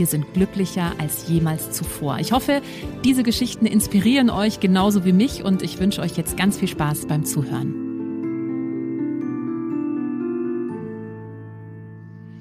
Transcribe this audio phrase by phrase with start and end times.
[0.00, 2.18] wir sind glücklicher als jemals zuvor.
[2.18, 2.62] Ich hoffe,
[3.04, 7.06] diese Geschichten inspirieren euch genauso wie mich und ich wünsche euch jetzt ganz viel Spaß
[7.06, 7.74] beim Zuhören.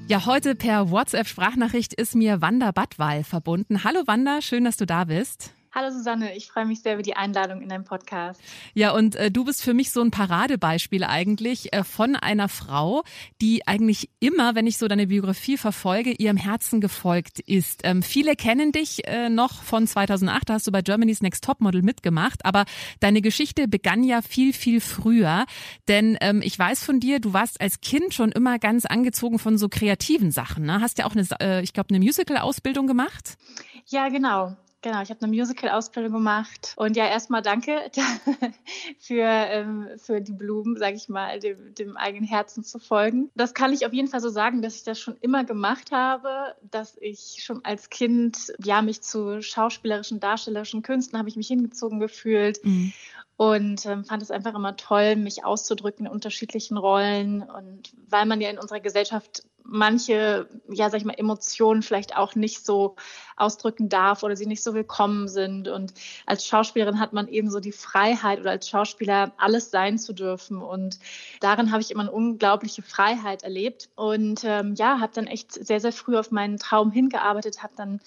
[0.07, 3.83] Ja, heute per WhatsApp-Sprachnachricht ist mir Wanda Badwal verbunden.
[3.83, 5.53] Hallo Wanda, schön, dass du da bist.
[5.71, 8.41] Hallo Susanne, ich freue mich sehr über die Einladung in deinen Podcast.
[8.73, 13.03] Ja, und äh, du bist für mich so ein Paradebeispiel eigentlich äh, von einer Frau,
[13.39, 17.81] die eigentlich immer, wenn ich so deine Biografie verfolge, ihrem Herzen gefolgt ist.
[17.83, 21.83] Ähm, viele kennen dich äh, noch von 2008, da hast du bei Germany's Next Topmodel
[21.83, 22.65] mitgemacht, aber
[22.99, 25.45] deine Geschichte begann ja viel, viel früher.
[25.87, 29.59] Denn ähm, ich weiß von dir, du warst als Kind schon immer ganz angezogen von
[29.59, 30.65] so kreativen Sachen.
[30.65, 30.81] Ne?
[30.81, 33.37] Hast ja auch eine, äh, ich glaube, eine Musical-Ausbildung gemacht.
[33.85, 34.57] Ja, genau.
[34.81, 36.73] Genau, ich habe eine Musical-Ausbildung gemacht.
[36.77, 37.91] Und ja, erstmal danke
[38.99, 43.29] für, ähm, für die Blumen, sage ich mal, dem, dem eigenen Herzen zu folgen.
[43.35, 46.55] Das kann ich auf jeden Fall so sagen, dass ich das schon immer gemacht habe,
[46.61, 51.99] dass ich schon als Kind, ja, mich zu schauspielerischen, darstellerischen Künsten habe ich mich hingezogen
[51.99, 52.63] gefühlt.
[52.63, 52.93] Mhm
[53.39, 57.41] und ähm, fand es einfach immer toll, mich auszudrücken in unterschiedlichen Rollen.
[57.41, 62.35] Und weil man ja in unserer Gesellschaft manche, ja, sag ich mal, Emotionen vielleicht auch
[62.35, 62.97] nicht so
[63.37, 65.69] ausdrücken darf oder sie nicht so willkommen sind.
[65.69, 65.93] Und
[66.25, 70.61] als Schauspielerin hat man eben so die Freiheit oder als Schauspieler alles sein zu dürfen.
[70.61, 70.99] Und
[71.39, 73.87] darin habe ich immer eine unglaubliche Freiheit erlebt.
[73.95, 78.01] Und ähm, ja, habe dann echt sehr, sehr früh auf meinen Traum hingearbeitet, habe dann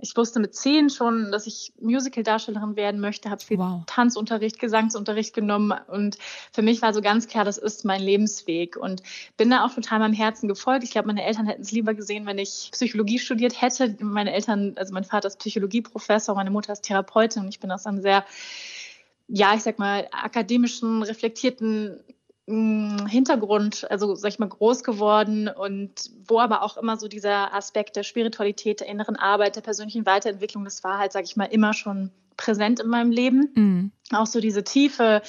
[0.00, 3.82] ich wusste mit zehn schon, dass ich Musical-Darstellerin werden möchte, habe viel wow.
[3.86, 6.18] Tanzunterricht, Gesangsunterricht genommen und
[6.52, 9.02] für mich war so ganz klar, das ist mein Lebensweg und
[9.36, 10.84] bin da auch total meinem Herzen gefolgt.
[10.84, 13.96] Ich glaube, meine Eltern hätten es lieber gesehen, wenn ich Psychologie studiert hätte.
[14.00, 17.86] Meine Eltern, also mein Vater ist Psychologieprofessor, meine Mutter ist Therapeutin und ich bin aus
[17.86, 18.24] einem sehr
[19.30, 22.00] ja, ich sag mal, akademischen, reflektierten
[22.48, 27.96] Hintergrund, also sag ich mal, groß geworden und wo aber auch immer so dieser Aspekt
[27.96, 31.74] der Spiritualität, der inneren Arbeit, der persönlichen Weiterentwicklung, das war halt, sag ich mal, immer
[31.74, 33.50] schon präsent in meinem Leben.
[33.54, 33.92] Mhm.
[34.12, 35.20] Auch so diese Tiefe,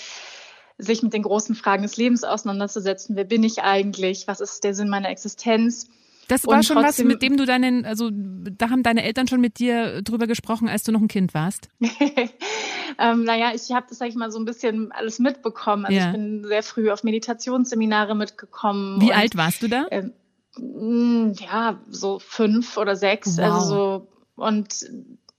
[0.78, 3.18] sich mit den großen Fragen des Lebens auseinanderzusetzen.
[3.18, 4.28] Wer bin ich eigentlich?
[4.28, 5.90] Was ist der Sinn meiner Existenz?
[6.30, 9.42] Das war und schon was, mit dem du deinen, also da haben deine Eltern schon
[9.42, 11.70] mit dir drüber gesprochen, als du noch ein Kind warst.
[13.00, 15.86] ähm, naja, ich habe das, sag ich mal, so ein bisschen alles mitbekommen.
[15.86, 16.06] Also ja.
[16.06, 19.02] ich bin sehr früh auf Meditationsseminare mitgekommen.
[19.02, 19.88] Wie und, alt warst du da?
[19.90, 23.40] Ähm, ja, so fünf oder sechs.
[23.40, 23.44] Wow.
[23.44, 24.86] Also so und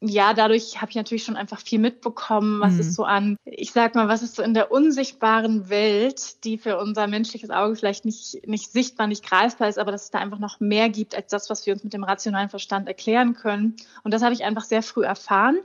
[0.02, 2.80] ja, dadurch habe ich natürlich schon einfach viel mitbekommen, was mhm.
[2.80, 6.78] es so an, ich sag mal, was es so in der unsichtbaren Welt, die für
[6.78, 10.38] unser menschliches Auge vielleicht nicht, nicht sichtbar, nicht greifbar ist, aber dass es da einfach
[10.38, 13.76] noch mehr gibt als das, was wir uns mit dem rationalen Verstand erklären können.
[14.02, 15.58] Und das habe ich einfach sehr früh erfahren.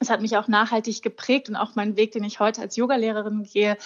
[0.00, 3.44] Es hat mich auch nachhaltig geprägt und auch meinen Weg, den ich heute als Yogalehrerin
[3.44, 3.76] gehe,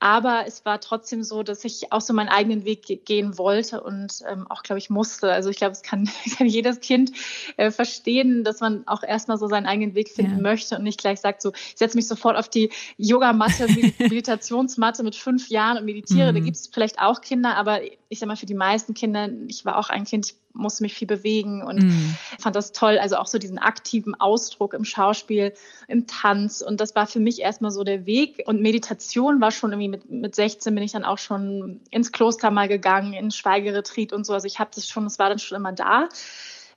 [0.00, 4.22] aber es war trotzdem so, dass ich auch so meinen eigenen Weg gehen wollte und
[4.30, 5.32] ähm, auch, glaube ich, musste.
[5.32, 7.12] Also ich glaube, es kann, kann jedes Kind
[7.56, 10.42] äh, verstehen, dass man auch erstmal so seinen eigenen Weg finden ja.
[10.42, 13.66] möchte und nicht gleich sagt, so, ich setze mich sofort auf die Yogamatte,
[13.98, 16.32] Meditationsmatte mit fünf Jahren und meditiere.
[16.32, 16.36] Mhm.
[16.36, 17.80] Da gibt es vielleicht auch Kinder, aber
[18.14, 20.94] ich sag mal, für die meisten Kinder, ich war auch ein Kind, ich musste mich
[20.94, 22.14] viel bewegen und mm.
[22.38, 22.96] fand das toll.
[22.98, 25.52] Also auch so diesen aktiven Ausdruck im Schauspiel,
[25.88, 26.62] im Tanz.
[26.62, 28.44] Und das war für mich erstmal so der Weg.
[28.46, 32.52] Und Meditation war schon irgendwie mit, mit 16 bin ich dann auch schon ins Kloster
[32.52, 34.32] mal gegangen, in Schweigeretreat und so.
[34.32, 36.08] Also ich habe das schon, es war dann schon immer da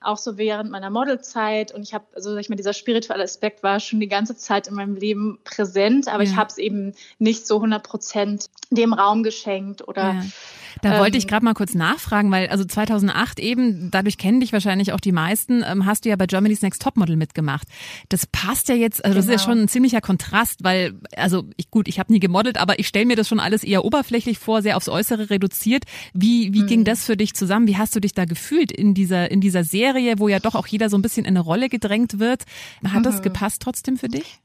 [0.00, 1.72] auch so während meiner Modelzeit.
[1.72, 4.68] Und ich habe, also sag ich mal, dieser spirituelle Aspekt war schon die ganze Zeit
[4.68, 6.30] in meinem Leben präsent, aber ja.
[6.30, 10.24] ich habe es eben nicht so 100 Prozent dem Raum geschenkt oder ja.
[10.82, 14.40] Da ähm, wollte ich ähm, gerade mal kurz nachfragen, weil also 2008 eben, dadurch kennen
[14.40, 17.68] dich wahrscheinlich auch die meisten, ähm, hast du ja bei Germany's Next Topmodel mitgemacht.
[18.08, 19.16] Das passt ja jetzt, also genau.
[19.16, 19.56] das ist ja genau.
[19.56, 23.06] schon ein ziemlicher Kontrast, weil, also ich, gut, ich habe nie gemodelt, aber ich stelle
[23.06, 25.84] mir das schon alles eher oberflächlich vor, sehr aufs Äußere reduziert.
[26.12, 26.66] Wie, wie mhm.
[26.66, 27.66] ging das für dich zusammen?
[27.66, 30.66] Wie hast du dich da gefühlt in dieser, in dieser Serie, wo ja doch auch
[30.66, 32.44] jeder so ein bisschen in eine Rolle gedrängt wird?
[32.84, 33.02] Hat mhm.
[33.02, 34.40] das gepasst trotzdem für dich?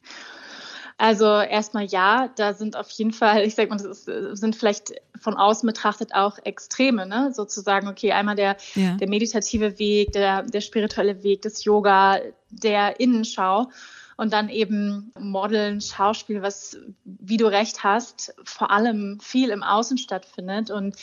[0.98, 4.94] Also erstmal ja, da sind auf jeden Fall, ich sag mal, das ist, sind vielleicht
[5.20, 7.32] von außen betrachtet auch Extreme, ne?
[7.34, 8.96] Sozusagen, okay, einmal der, ja.
[8.96, 12.20] der meditative Weg, der, der spirituelle Weg, des Yoga,
[12.50, 13.70] der Innenschau
[14.18, 19.98] und dann eben Modeln, Schauspiel, was, wie du recht hast, vor allem viel im Außen
[19.98, 20.70] stattfindet.
[20.70, 20.96] Und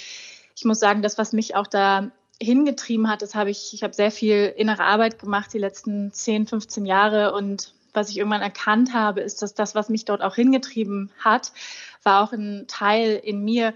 [0.56, 2.10] ich muss sagen, das, was mich auch da
[2.40, 6.46] hingetrieben hat, das habe ich, ich habe sehr viel innere Arbeit gemacht die letzten 10,
[6.46, 10.34] 15 Jahre und was ich irgendwann erkannt habe, ist, dass das, was mich dort auch
[10.34, 11.52] hingetrieben hat,
[12.02, 13.74] war auch ein Teil in mir,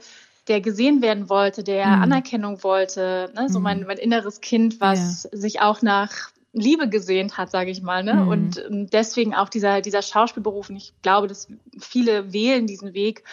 [0.48, 2.02] der gesehen werden wollte, der mhm.
[2.02, 3.48] Anerkennung wollte, ne?
[3.48, 3.86] so mein, mhm.
[3.86, 5.38] mein inneres Kind, was ja.
[5.38, 8.02] sich auch nach Liebe gesehnt hat, sage ich mal.
[8.04, 8.14] Ne?
[8.14, 8.28] Mhm.
[8.28, 10.70] Und ähm, deswegen auch dieser, dieser Schauspielberuf.
[10.70, 13.24] Und ich glaube, dass viele wählen diesen Weg,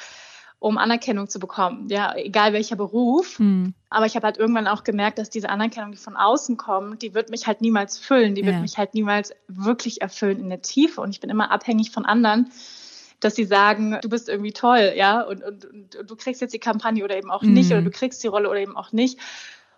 [0.62, 1.88] um Anerkennung zu bekommen.
[1.90, 3.40] Ja, egal welcher Beruf.
[3.40, 3.74] Mhm.
[3.90, 7.16] Aber ich habe halt irgendwann auch gemerkt, dass diese Anerkennung, die von außen kommt, die
[7.16, 8.36] wird mich halt niemals füllen.
[8.36, 8.48] Die ja.
[8.48, 11.02] wird mich halt niemals wirklich erfüllen in der Tiefe.
[11.02, 12.52] Und ich bin immer abhängig von anderen
[13.20, 16.60] dass sie sagen, du bist irgendwie toll, ja, und, und, und du kriegst jetzt die
[16.60, 17.74] Kampagne oder eben auch nicht, mhm.
[17.74, 19.20] oder du kriegst die Rolle oder eben auch nicht.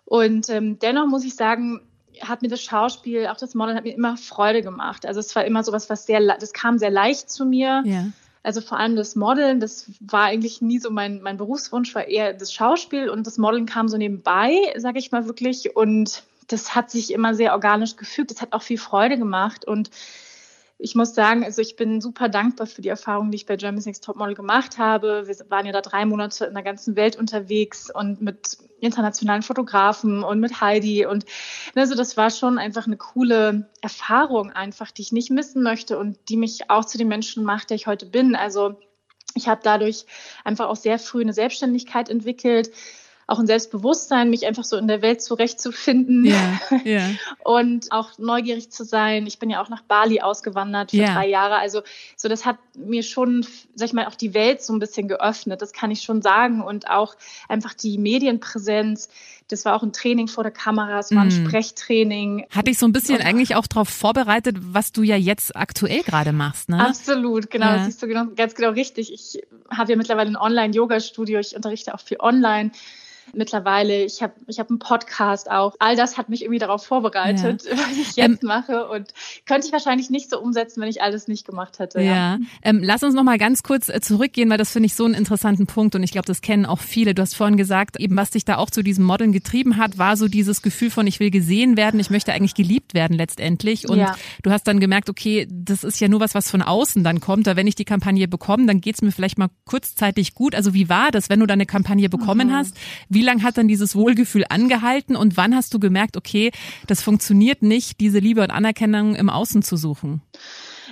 [0.06, 1.82] Und ähm, dennoch muss ich sagen,
[2.22, 5.04] hat mir das Schauspiel, auch das Modeln hat mir immer Freude gemacht.
[5.04, 7.82] Also es war immer sowas, was sehr, das kam sehr leicht zu mir.
[7.84, 8.06] Ja.
[8.44, 12.34] Also vor allem das Modeln, das war eigentlich nie so mein, mein Berufswunsch, war eher
[12.34, 15.74] das Schauspiel und das Modeln kam so nebenbei, sage ich mal wirklich.
[15.74, 18.30] Und das hat sich immer sehr organisch gefügt.
[18.30, 19.90] Das hat auch viel Freude gemacht und
[20.84, 23.86] ich muss sagen, also ich bin super dankbar für die Erfahrung, die ich bei Germany's
[23.86, 25.26] Next Topmodel gemacht habe.
[25.26, 30.22] Wir waren ja da drei Monate in der ganzen Welt unterwegs und mit internationalen Fotografen
[30.22, 31.24] und mit Heidi und
[31.74, 36.18] also das war schon einfach eine coole Erfahrung einfach, die ich nicht missen möchte und
[36.28, 38.36] die mich auch zu dem Menschen macht, der ich heute bin.
[38.36, 38.78] Also
[39.34, 40.04] ich habe dadurch
[40.44, 42.70] einfach auch sehr früh eine Selbstständigkeit entwickelt
[43.26, 47.08] auch ein Selbstbewusstsein, mich einfach so in der Welt zurechtzufinden ja, ja.
[47.42, 49.26] und auch neugierig zu sein.
[49.26, 51.14] Ich bin ja auch nach Bali ausgewandert für ja.
[51.14, 51.56] drei Jahre.
[51.56, 51.82] Also
[52.16, 55.62] so das hat mir schon, sag ich mal, auch die Welt so ein bisschen geöffnet.
[55.62, 57.16] Das kann ich schon sagen und auch
[57.48, 59.08] einfach die Medienpräsenz.
[59.48, 61.46] Das war auch ein Training vor der Kamera, es war ein mm.
[61.46, 62.46] Sprechtraining.
[62.48, 66.02] Hat dich so ein bisschen und, eigentlich auch darauf vorbereitet, was du ja jetzt aktuell
[66.02, 66.80] gerade machst, ne?
[66.80, 67.76] Absolut, genau, ja.
[67.76, 69.12] das siehst du genau, ganz genau richtig.
[69.12, 72.70] Ich habe ja mittlerweile ein Online-Yoga-Studio, ich unterrichte auch viel online
[73.32, 75.74] mittlerweile, ich habe ich hab einen Podcast auch.
[75.78, 77.72] All das hat mich irgendwie darauf vorbereitet, ja.
[77.76, 79.08] was ich jetzt ähm, mache und
[79.46, 82.00] könnte ich wahrscheinlich nicht so umsetzen, wenn ich alles nicht gemacht hätte.
[82.00, 82.38] Ja, ja.
[82.62, 85.14] Ähm, lass uns noch mal ganz kurz äh, zurückgehen, weil das finde ich so einen
[85.14, 87.14] interessanten Punkt und ich glaube, das kennen auch viele.
[87.14, 90.16] Du hast vorhin gesagt, eben was dich da auch zu diesem Modeln getrieben hat, war
[90.16, 93.98] so dieses Gefühl von, ich will gesehen werden, ich möchte eigentlich geliebt werden letztendlich und
[93.98, 94.14] ja.
[94.42, 97.46] du hast dann gemerkt, okay, das ist ja nur was, was von außen dann kommt,
[97.46, 100.54] da wenn ich die Kampagne bekomme, dann geht's mir vielleicht mal kurzzeitig gut.
[100.54, 102.52] Also wie war das, wenn du deine Kampagne bekommen mhm.
[102.52, 102.76] hast?
[103.14, 106.50] Wie lange hat dann dieses Wohlgefühl angehalten und wann hast du gemerkt, okay,
[106.86, 110.20] das funktioniert nicht, diese Liebe und Anerkennung im Außen zu suchen?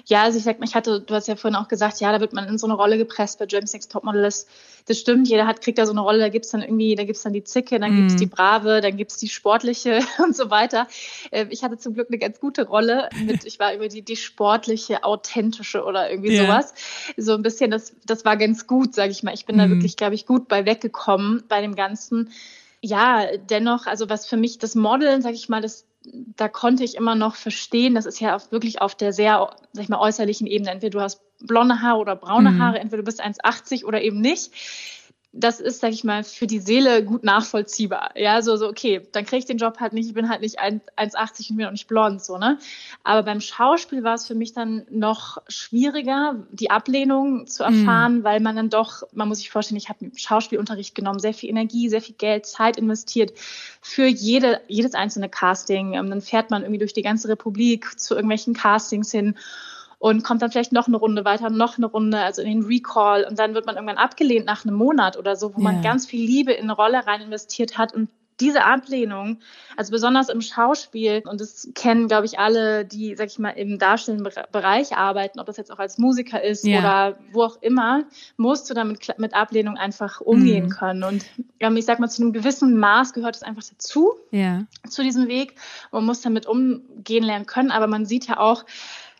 [0.06, 2.20] Ja, also ich sag mal, ich hatte, du hast ja vorhin auch gesagt, ja, da
[2.20, 4.22] wird man in so eine Rolle gepresst bei James Next Topmodel.
[4.22, 4.46] Das,
[4.87, 7.22] das stimmt, jeder hat, kriegt da so eine Rolle, da gibt's dann irgendwie, da gibt's
[7.22, 7.96] dann die Zicke, dann mm.
[7.96, 10.88] gibt's die Brave, dann gibt's die Sportliche und so weiter.
[11.31, 14.16] Äh, ich hatte zum Glück eine ganz gute Rolle mit, ich war über die, die
[14.16, 16.46] sportliche, authentische oder irgendwie yeah.
[16.46, 16.75] sowas.
[17.16, 19.34] So ein bisschen, das, das war ganz gut, sage ich mal.
[19.34, 19.58] Ich bin mm.
[19.58, 22.31] da wirklich, glaube ich, gut bei weggekommen bei dem Ganzen
[22.84, 26.96] ja, dennoch, also was für mich das Modeln, sag ich mal, das da konnte ich
[26.96, 30.46] immer noch verstehen, das ist ja auch wirklich auf der sehr, sag ich mal, äußerlichen
[30.46, 30.70] Ebene.
[30.70, 32.62] Entweder du hast blonde Haare oder braune mhm.
[32.62, 34.52] Haare, entweder du bist 1,80 oder eben nicht
[35.34, 38.11] das ist, sag ich mal, für die Seele gut nachvollziehbar.
[38.17, 40.61] Ja, so, so, okay, dann kriege ich den Job halt nicht, ich bin halt nicht
[40.61, 42.59] 1,80 und bin auch nicht blond, so, ne?
[43.02, 47.78] Aber beim Schauspiel war es für mich dann noch schwieriger, die Ablehnung zu mhm.
[47.78, 48.25] erfahren, mm.
[48.25, 51.88] weil man dann doch, man muss sich vorstellen, ich habe Schauspielunterricht genommen, sehr viel Energie,
[51.88, 53.33] sehr viel Geld, Zeit investiert
[53.80, 55.95] für jede, jedes einzelne Casting.
[55.95, 59.37] Ähm, dann fährt man irgendwie durch die ganze Republik zu irgendwelchen Castings hin
[60.02, 63.25] und kommt dann vielleicht noch eine Runde weiter, noch eine Runde, also in den Recall
[63.25, 65.62] und dann wird man irgendwann abgelehnt nach einem Monat oder so, wo ja.
[65.62, 68.09] man ganz viel Liebe in eine Rolle rein investiert hat und
[68.40, 69.38] diese Ablehnung,
[69.76, 73.78] also besonders im Schauspiel, und das kennen, glaube ich, alle, die, sag ich mal, im
[73.78, 76.80] darstellenden Bereich arbeiten, ob das jetzt auch als Musiker ist ja.
[76.80, 78.02] oder wo auch immer,
[78.37, 80.71] musst du damit mit Ablehnung einfach umgehen mhm.
[80.71, 81.04] können.
[81.04, 81.25] Und
[81.61, 84.64] ähm, ich sag mal, zu einem gewissen Maß gehört es einfach dazu, ja.
[84.88, 85.54] zu diesem Weg.
[85.92, 88.64] Man muss damit umgehen lernen können, aber man sieht ja auch,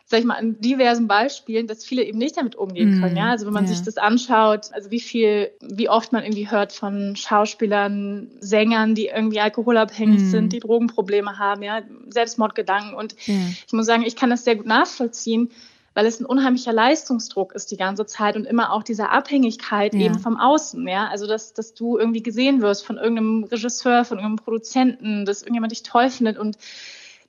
[0.05, 3.15] sag ich mal, an diversen Beispielen, dass viele eben nicht damit umgehen können.
[3.15, 3.71] Ja, also wenn man ja.
[3.71, 9.07] sich das anschaut, also wie viel, wie oft man irgendwie hört von Schauspielern, Sängern, die
[9.07, 10.29] irgendwie alkoholabhängig mm.
[10.29, 12.95] sind, die Drogenprobleme haben, ja, Selbstmordgedanken.
[12.95, 13.35] Und ja.
[13.65, 15.51] ich muss sagen, ich kann das sehr gut nachvollziehen,
[15.93, 20.01] weil es ein unheimlicher Leistungsdruck ist die ganze Zeit und immer auch diese Abhängigkeit ja.
[20.01, 21.07] eben vom Außen, ja.
[21.07, 25.71] Also dass, dass du irgendwie gesehen wirst von irgendeinem Regisseur, von irgendeinem Produzenten, dass irgendjemand
[25.71, 26.37] dich toll findet.
[26.37, 26.57] Und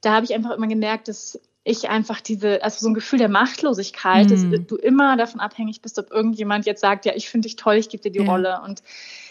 [0.01, 3.31] da habe ich einfach immer gemerkt, dass ich einfach diese, also so ein Gefühl der
[3.31, 4.53] Machtlosigkeit, mhm.
[4.53, 7.77] dass du immer davon abhängig bist, ob irgendjemand jetzt sagt, ja, ich finde dich toll,
[7.77, 8.31] ich gebe dir die ja.
[8.31, 8.61] Rolle.
[8.63, 8.83] Und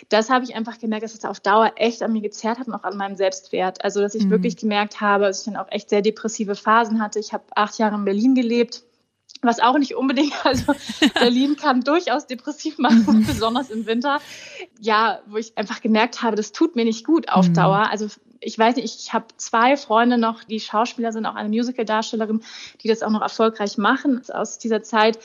[0.09, 2.73] das habe ich einfach gemerkt, dass es auf Dauer echt an mir gezerrt hat und
[2.73, 3.83] auch an meinem Selbstwert.
[3.83, 4.31] Also, dass ich mhm.
[4.31, 7.19] wirklich gemerkt habe, dass ich dann auch echt sehr depressive Phasen hatte.
[7.19, 8.83] Ich habe acht Jahre in Berlin gelebt
[9.41, 10.73] was auch nicht unbedingt, also
[11.13, 13.25] Berlin kann durchaus depressiv machen, mhm.
[13.25, 14.21] besonders im Winter.
[14.79, 17.53] Ja, wo ich einfach gemerkt habe, das tut mir nicht gut auf mhm.
[17.53, 17.89] Dauer.
[17.91, 18.07] Also
[18.43, 22.41] ich weiß nicht, ich habe zwei Freunde noch, die Schauspieler sind, auch eine Musical-Darstellerin,
[22.81, 25.17] die das auch noch erfolgreich machen aus dieser Zeit.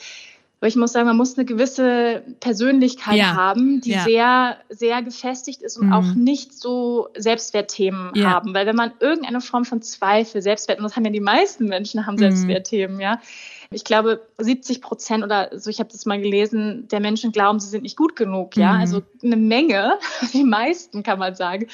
[0.59, 3.33] Aber ich muss sagen, man muss eine gewisse Persönlichkeit ja.
[3.33, 4.03] haben, die ja.
[4.03, 5.93] sehr, sehr gefestigt ist und mhm.
[5.93, 8.31] auch nicht so Selbstwertthemen ja.
[8.31, 8.53] haben.
[8.53, 12.05] Weil wenn man irgendeine Form von Zweifel, Selbstwert, und das haben ja die meisten Menschen,
[12.05, 12.19] haben mhm.
[12.19, 13.21] Selbstwertthemen, ja
[13.71, 17.69] ich glaube, 70 Prozent oder so, ich habe das mal gelesen, der Menschen glauben, sie
[17.69, 18.57] sind nicht gut genug.
[18.57, 18.79] Ja, mhm.
[18.79, 19.93] also eine Menge,
[20.33, 21.67] die meisten kann man sagen.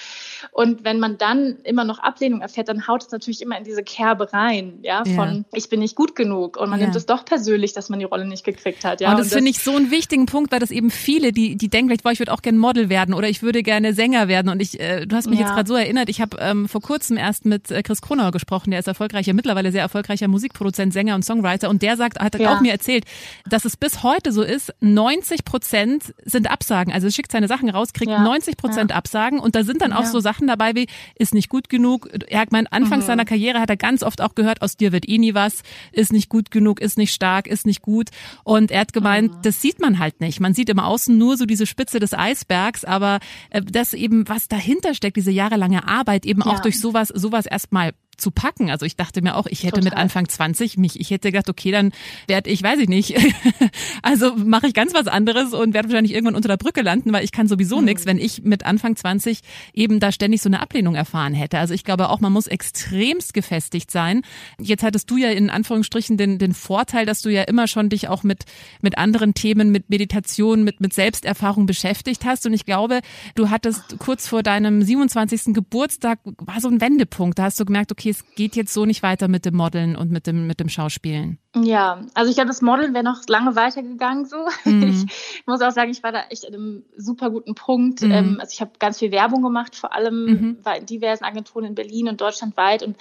[0.51, 3.81] Und wenn man dann immer noch Ablehnung erfährt, dann haut es natürlich immer in diese
[3.81, 5.43] Kerbe rein, ja, von ja.
[5.53, 6.57] ich bin nicht gut genug.
[6.57, 6.87] Und man ja.
[6.87, 8.99] nimmt es doch persönlich, dass man die Rolle nicht gekriegt hat.
[8.99, 11.55] Ja, und das, das finde ich so einen wichtigen Punkt, weil das eben viele, die,
[11.55, 14.27] die denken vielleicht, boah, ich würde auch gerne Model werden oder ich würde gerne Sänger
[14.27, 14.49] werden.
[14.49, 15.45] Und ich, äh, du hast mich ja.
[15.45, 18.71] jetzt gerade so erinnert, ich habe ähm, vor kurzem erst mit äh, Chris Kronauer gesprochen,
[18.71, 21.69] der ist erfolgreicher, mittlerweile sehr erfolgreicher Musikproduzent, Sänger und Songwriter.
[21.69, 22.55] Und der sagt, hat ja.
[22.55, 23.05] auch mir erzählt,
[23.47, 26.91] dass es bis heute so ist, 90 Prozent sind Absagen.
[26.91, 28.23] Also schickt seine Sachen raus, kriegt ja.
[28.23, 28.97] 90 Prozent ja.
[28.97, 32.09] Absagen und da sind dann auch so Sachen dabei wie, ist nicht gut genug.
[32.27, 33.07] Er hat mein Anfangs mhm.
[33.07, 35.61] seiner Karriere hat er ganz oft auch gehört, aus dir wird eh nie was,
[35.91, 38.09] ist nicht gut genug, ist nicht stark, ist nicht gut.
[38.43, 39.41] Und er hat gemeint, mhm.
[39.43, 40.39] das sieht man halt nicht.
[40.39, 43.19] Man sieht im Außen nur so diese Spitze des Eisbergs, aber
[43.51, 47.93] äh, das eben, was dahinter steckt, diese jahrelange Arbeit, eben auch durch sowas, sowas erstmal
[48.17, 48.69] zu packen.
[48.69, 49.83] Also ich dachte mir auch, ich hätte Total.
[49.83, 51.91] mit Anfang 20 mich, ich hätte gedacht, okay, dann
[52.27, 53.15] werde ich, weiß ich nicht,
[54.01, 57.23] also mache ich ganz was anderes und werde wahrscheinlich irgendwann unter der Brücke landen, weil
[57.23, 57.85] ich kann sowieso mhm.
[57.85, 59.39] nichts, wenn ich mit Anfang 20
[59.73, 61.59] eben da ständig so eine Ablehnung erfahren hätte.
[61.59, 64.21] Also ich glaube auch, man muss extremst gefestigt sein.
[64.59, 68.07] Jetzt hattest du ja in Anführungsstrichen den, den Vorteil, dass du ja immer schon dich
[68.07, 68.45] auch mit,
[68.81, 72.45] mit anderen Themen, mit Meditation, mit, mit Selbsterfahrung beschäftigt hast.
[72.45, 73.01] Und ich glaube,
[73.35, 75.53] du hattest kurz vor deinem 27.
[75.53, 77.39] Geburtstag war so ein Wendepunkt.
[77.39, 79.95] Da hast du gemerkt, okay, okay, es geht jetzt so nicht weiter mit dem Modeln
[79.95, 81.39] und mit dem, mit dem Schauspielen?
[81.55, 84.47] Ja, also ich glaube, das Modeln wäre noch lange weitergegangen so.
[84.65, 85.07] Mhm.
[85.07, 88.01] Ich muss auch sagen, ich war da echt an einem super guten Punkt.
[88.01, 88.11] Mhm.
[88.11, 90.57] Ähm, also ich habe ganz viel Werbung gemacht, vor allem mhm.
[90.63, 92.83] bei diversen Agenturen in Berlin und deutschlandweit.
[92.83, 92.97] Und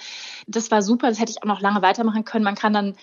[0.47, 2.43] das war super, das hätte ich auch noch lange weitermachen können.
[2.43, 2.95] Man kann dann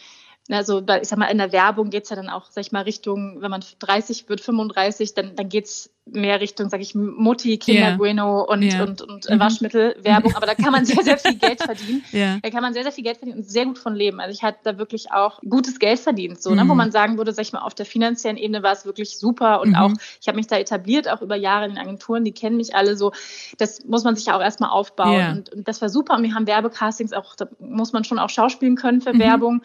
[0.51, 3.41] also ich sag mal, in der Werbung geht's ja dann auch, sag ich mal, Richtung,
[3.41, 7.97] wenn man 30 wird, 35, dann, dann geht's mehr Richtung, sag ich, Mutti, Kinder yeah.
[7.97, 8.83] Bueno und, yeah.
[8.83, 9.39] und, und mhm.
[9.39, 10.35] Waschmittelwerbung.
[10.35, 12.05] Aber da kann man sehr, sehr viel Geld verdienen.
[12.13, 12.41] Yeah.
[12.43, 14.19] Da kann man sehr, sehr viel Geld verdienen und sehr gut von leben.
[14.19, 16.57] Also ich hatte da wirklich auch gutes Geld verdient, so, mhm.
[16.57, 16.79] ne, wo mhm.
[16.79, 19.71] man sagen würde, sag ich mal, auf der finanziellen Ebene war es wirklich super und
[19.71, 19.77] mhm.
[19.77, 22.75] auch, ich habe mich da etabliert, auch über Jahre in den Agenturen, die kennen mich
[22.75, 23.13] alle so.
[23.59, 25.39] Das muss man sich ja auch erstmal aufbauen.
[25.39, 26.17] Und, und das war super.
[26.17, 29.21] Und wir haben Werbecastings auch, da muss man schon auch schauspielen können für mhm.
[29.21, 29.63] Werbung.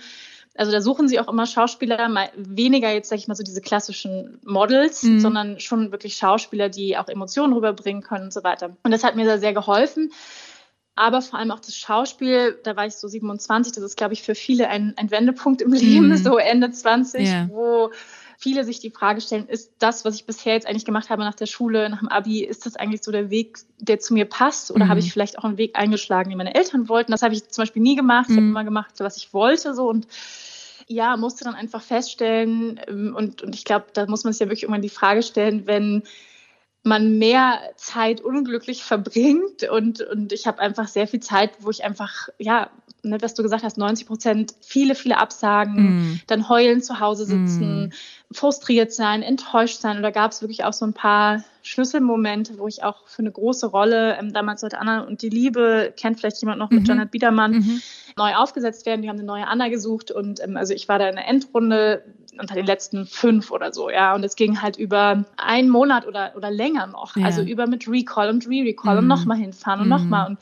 [0.57, 3.61] Also da suchen sie auch immer Schauspieler, mal weniger jetzt, sag ich mal, so diese
[3.61, 5.19] klassischen Models, mhm.
[5.19, 8.75] sondern schon wirklich Schauspieler, die auch Emotionen rüberbringen können und so weiter.
[8.83, 10.11] Und das hat mir da sehr geholfen.
[10.95, 14.23] Aber vor allem auch das Schauspiel, da war ich so 27, das ist, glaube ich,
[14.23, 16.17] für viele ein, ein Wendepunkt im Leben, mhm.
[16.17, 17.47] so Ende 20, yeah.
[17.51, 17.91] wo
[18.37, 21.33] viele sich die Frage stellen, ist das, was ich bisher jetzt eigentlich gemacht habe nach
[21.33, 24.69] der Schule, nach dem Abi, ist das eigentlich so der Weg, der zu mir passt?
[24.69, 24.89] Oder mhm.
[24.89, 27.11] habe ich vielleicht auch einen Weg eingeschlagen, den meine Eltern wollten?
[27.11, 28.29] Das habe ich zum Beispiel nie gemacht.
[28.29, 28.35] Mhm.
[28.35, 30.07] Ich habe immer gemacht, was ich wollte so und
[30.89, 34.45] ja, musste dann einfach feststellen, ähm, und, und ich glaube, da muss man sich ja
[34.45, 36.03] wirklich irgendwann die Frage stellen, wenn
[36.87, 41.83] man mehr Zeit unglücklich verbringt und, und ich habe einfach sehr viel Zeit, wo ich
[41.83, 42.69] einfach, ja,
[43.03, 46.21] ne, was du gesagt hast, 90 Prozent, viele, viele Absagen, mm.
[46.27, 48.33] dann heulen zu Hause sitzen, mm.
[48.33, 49.97] frustriert sein, enttäuscht sein.
[49.97, 53.31] Und da gab es wirklich auch so ein paar Schlüsselmomente, wo ich auch für eine
[53.31, 56.85] große Rolle, ähm, damals sollte Anna und die Liebe, kennt vielleicht jemand noch mit mhm.
[56.85, 57.81] Janet Biedermann, mhm.
[58.17, 59.01] neu aufgesetzt werden.
[59.01, 62.03] Die haben eine neue Anna gesucht und ähm, also ich war da in der Endrunde
[62.39, 64.15] unter den letzten fünf oder so, ja.
[64.15, 67.15] Und es ging halt über einen Monat oder, oder länger noch.
[67.15, 67.25] Ja.
[67.25, 68.99] Also über mit Recall und Re-Recall mhm.
[68.99, 69.91] und nochmal hinfahren und mhm.
[69.91, 70.27] nochmal.
[70.27, 70.37] Und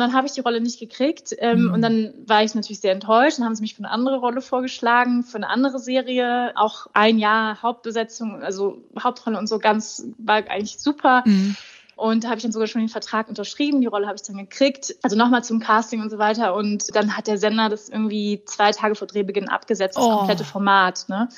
[0.00, 1.72] dann habe ich die Rolle nicht gekriegt ähm, mhm.
[1.72, 3.38] und dann war ich natürlich sehr enttäuscht.
[3.38, 6.52] Dann haben sie mich für eine andere Rolle vorgeschlagen, für eine andere Serie.
[6.56, 11.22] Auch ein Jahr Hauptbesetzung, also Hauptrolle und so ganz, war eigentlich super.
[11.24, 11.54] Mhm.
[11.96, 13.80] Und da habe ich dann sogar schon den Vertrag unterschrieben.
[13.80, 14.94] Die Rolle habe ich dann gekriegt.
[15.02, 16.54] Also nochmal zum Casting und so weiter.
[16.54, 20.18] Und dann hat der Sender das irgendwie zwei Tage vor Drehbeginn abgesetzt, das oh.
[20.18, 21.06] komplette Format.
[21.08, 21.28] Ne?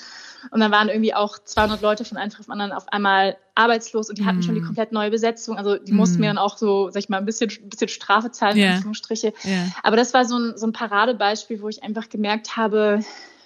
[0.51, 4.19] Und dann waren irgendwie auch 200 Leute von einem auf anderen auf einmal arbeitslos und
[4.19, 4.43] die hatten mm.
[4.43, 4.67] schon die mm.
[4.67, 5.57] komplett neue Besetzung.
[5.57, 5.97] Also die mm.
[5.97, 8.67] mussten mir dann auch so, sag ich mal, ein bisschen, ein bisschen Strafe zahlen, yeah.
[8.67, 9.33] in Anführungsstriche.
[9.45, 9.73] Yeah.
[9.83, 13.01] Aber das war so ein, so ein Paradebeispiel, wo ich einfach gemerkt habe,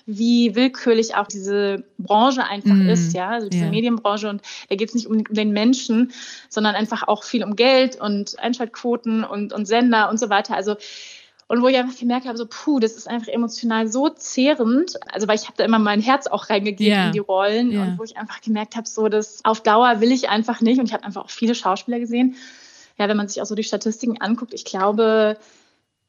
[0.06, 2.88] wie willkürlich auch diese Branche einfach mm.
[2.88, 3.70] ist, ja, also diese yeah.
[3.70, 4.28] Medienbranche.
[4.28, 6.12] Und da geht es nicht um den Menschen,
[6.48, 10.54] sondern einfach auch viel um Geld und Einschaltquoten und, und Sender und so weiter.
[10.56, 10.76] Also
[11.50, 14.94] Und wo ich einfach gemerkt habe, so, puh, das ist einfach emotional so zehrend.
[15.12, 17.06] Also, weil ich habe da immer mein Herz auch reingegeben yeah.
[17.06, 17.72] in die Rollen.
[17.72, 17.82] Yeah.
[17.82, 20.78] Und wo ich einfach gemerkt habe, so, das auf Dauer will ich einfach nicht.
[20.78, 22.36] Und ich habe einfach auch viele Schauspieler gesehen.
[22.98, 25.38] Ja, wenn man sich auch so die Statistiken anguckt, ich glaube,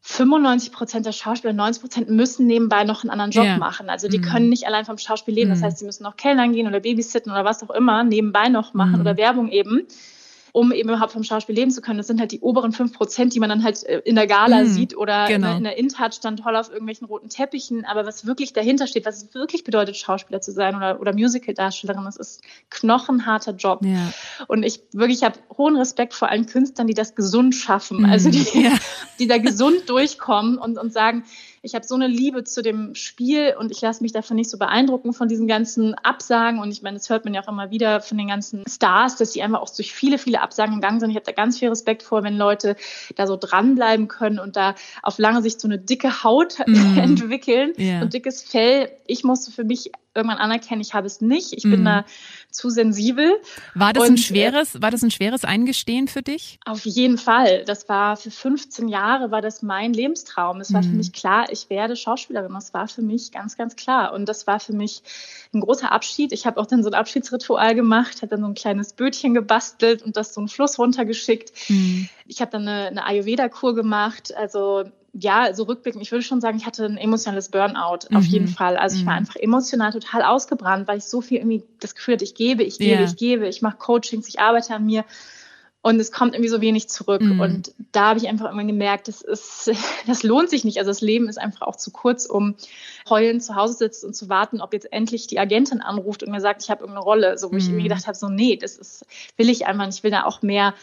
[0.03, 3.57] 95 Prozent der Schauspieler, 90 Prozent müssen nebenbei noch einen anderen Job yeah.
[3.57, 3.89] machen.
[3.89, 4.23] Also die mm.
[4.23, 5.51] können nicht allein vom Schauspiel leben.
[5.51, 5.63] Das mm.
[5.63, 8.97] heißt, sie müssen noch Kellnern gehen oder Babysitten oder was auch immer nebenbei noch machen
[8.97, 9.01] mm.
[9.01, 9.85] oder Werbung eben
[10.51, 11.97] um eben überhaupt vom Schauspiel leben zu können.
[11.97, 14.63] Das sind halt die oberen fünf Prozent, die man dann halt äh, in der Gala
[14.63, 15.55] mhm, sieht oder genau.
[15.55, 17.85] in der InTouch dann toll auf irgendwelchen roten Teppichen.
[17.85, 22.05] Aber was wirklich dahinter steht, was es wirklich bedeutet, Schauspieler zu sein oder, oder Musical-Darstellerin,
[22.05, 23.83] das ist knochenharter Job.
[23.83, 24.11] Ja.
[24.47, 28.29] Und ich wirklich habe hohen Respekt vor allen Künstlern, die das gesund schaffen, mhm, also
[28.29, 28.73] die, ja.
[29.19, 31.23] die da gesund durchkommen und, und sagen,
[31.63, 34.57] ich habe so eine Liebe zu dem Spiel und ich lasse mich davon nicht so
[34.57, 36.59] beeindrucken von diesen ganzen Absagen.
[36.59, 39.33] Und ich meine, das hört man ja auch immer wieder von den ganzen Stars, dass
[39.33, 41.09] sie einfach auch durch viele, viele Absagen gegangen sind.
[41.09, 42.75] Ich habe da ganz viel Respekt vor, wenn Leute
[43.15, 46.97] da so dranbleiben können und da auf lange Sicht so eine dicke Haut mm.
[46.97, 48.01] entwickeln yeah.
[48.01, 48.89] und dickes Fell.
[49.07, 51.53] Ich musste für mich irgendwann anerkennen, ich habe es nicht.
[51.53, 51.71] Ich mm.
[51.71, 51.85] bin mhm.
[51.85, 52.05] da
[52.49, 53.39] zu sensibel.
[53.75, 56.59] War das und, ein äh, schweres, war das ein schweres Eingestehen für dich?
[56.65, 57.63] Auf jeden Fall.
[57.65, 60.59] Das war für 15 Jahre war das mein Lebenstraum.
[60.59, 60.97] Es war für mhm.
[60.97, 62.53] mich klar, ich werde Schauspielerin.
[62.53, 64.13] Das war für mich ganz, ganz klar.
[64.13, 65.01] Und das war für mich
[65.53, 66.33] ein großer Abschied.
[66.33, 70.01] Ich habe auch dann so ein Abschiedsritual gemacht, habe dann so ein kleines Bötchen gebastelt
[70.01, 71.51] und das so einen Fluss runtergeschickt.
[71.69, 72.05] Mm.
[72.27, 74.33] Ich habe dann eine, eine Ayurveda-Kur gemacht.
[74.35, 78.17] Also ja, so rückblickend, ich würde schon sagen, ich hatte ein emotionales Burnout, mhm.
[78.17, 78.77] auf jeden Fall.
[78.77, 79.19] Also ich war mhm.
[79.19, 82.77] einfach emotional total ausgebrannt, weil ich so viel irgendwie das Gefühl hatte, ich gebe, ich
[82.77, 83.03] gebe, yeah.
[83.03, 85.03] ich gebe, ich mache Coachings, ich arbeite an mir
[85.83, 87.21] und es kommt irgendwie so wenig zurück.
[87.21, 87.39] Mhm.
[87.39, 89.71] Und da habe ich einfach immer gemerkt, das ist,
[90.07, 90.77] das lohnt sich nicht.
[90.77, 92.55] Also das Leben ist einfach auch zu kurz, um
[93.09, 96.41] heulend zu Hause sitzt und zu warten, ob jetzt endlich die Agentin anruft und mir
[96.41, 97.37] sagt, ich habe irgendeine Rolle.
[97.37, 97.83] So, wo ich mir mhm.
[97.83, 99.05] gedacht habe, so, nee, das ist,
[99.37, 99.97] will ich einfach nicht.
[99.97, 100.75] Ich will da auch mehr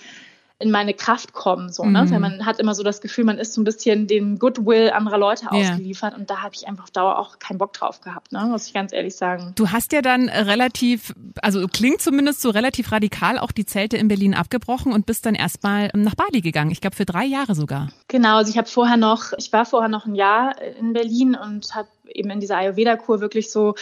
[0.60, 1.70] in meine Kraft kommen.
[1.70, 2.04] So, ne?
[2.04, 2.10] Mhm.
[2.10, 5.18] Weil man hat immer so das Gefühl, man ist so ein bisschen dem Goodwill anderer
[5.18, 6.16] Leute ausgeliefert.
[6.16, 8.44] Und da habe ich einfach auf Dauer auch keinen Bock drauf gehabt, ne?
[8.50, 9.52] muss ich ganz ehrlich sagen.
[9.54, 14.08] Du hast ja dann relativ, also klingt zumindest so relativ radikal, auch die Zelte in
[14.08, 16.72] Berlin abgebrochen und bist dann erstmal nach Bali gegangen.
[16.72, 17.90] Ich glaube für drei Jahre sogar.
[18.08, 21.72] Genau, also ich habe vorher noch, ich war vorher noch ein Jahr in Berlin und
[21.74, 23.74] habe eben in dieser Ayurveda-Kur wirklich so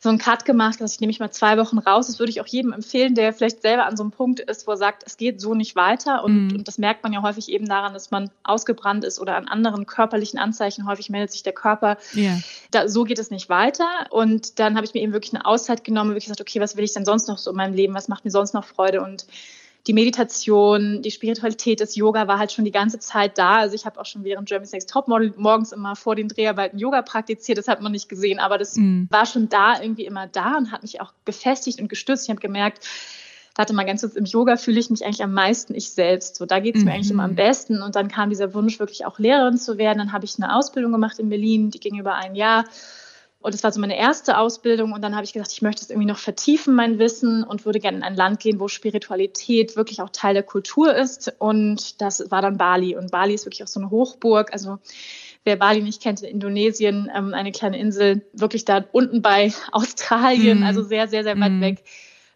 [0.00, 2.06] so einen Cut gemacht, dass ich nehme ich mal zwei Wochen raus.
[2.06, 4.70] Das würde ich auch jedem empfehlen, der vielleicht selber an so einem Punkt ist, wo
[4.70, 6.22] er sagt, es geht so nicht weiter.
[6.22, 6.56] Und, mhm.
[6.58, 9.86] und das merkt man ja häufig eben daran, dass man ausgebrannt ist oder an anderen
[9.86, 10.86] körperlichen Anzeichen.
[10.86, 11.98] Häufig meldet sich der Körper.
[12.14, 12.38] Yeah.
[12.70, 13.88] Da, so geht es nicht weiter.
[14.10, 16.76] Und dann habe ich mir eben wirklich eine Auszeit genommen und wirklich gesagt, okay, was
[16.76, 17.94] will ich denn sonst noch so in meinem Leben?
[17.94, 19.02] Was macht mir sonst noch Freude?
[19.02, 19.26] Und
[19.88, 23.56] die Meditation, die Spiritualität, das Yoga war halt schon die ganze Zeit da.
[23.56, 27.00] Also ich habe auch schon während Germany's Next Topmodel morgens immer vor den Dreharbeiten Yoga
[27.00, 27.56] praktiziert.
[27.56, 29.08] Das hat man nicht gesehen, aber das mhm.
[29.10, 32.24] war schon da irgendwie immer da und hat mich auch gefestigt und gestützt.
[32.24, 32.86] Ich habe gemerkt,
[33.54, 36.36] warte mal ganz kurz, im Yoga fühle ich mich eigentlich am meisten ich selbst.
[36.36, 37.36] So, da geht es mir eigentlich immer am mhm.
[37.36, 37.80] besten.
[37.80, 39.98] Und dann kam dieser Wunsch, wirklich auch Lehrerin zu werden.
[39.98, 42.66] Dann habe ich eine Ausbildung gemacht in Berlin, die ging über ein Jahr.
[43.40, 44.92] Und das war so meine erste Ausbildung.
[44.92, 47.78] Und dann habe ich gesagt, ich möchte es irgendwie noch vertiefen, mein Wissen, und würde
[47.78, 51.32] gerne in ein Land gehen, wo Spiritualität wirklich auch Teil der Kultur ist.
[51.38, 52.96] Und das war dann Bali.
[52.96, 54.52] Und Bali ist wirklich auch so eine Hochburg.
[54.52, 54.78] Also
[55.44, 60.60] wer Bali nicht kennt, in Indonesien, ähm, eine kleine Insel, wirklich da unten bei Australien,
[60.60, 60.64] mm.
[60.64, 61.60] also sehr, sehr, sehr weit mm.
[61.60, 61.84] weg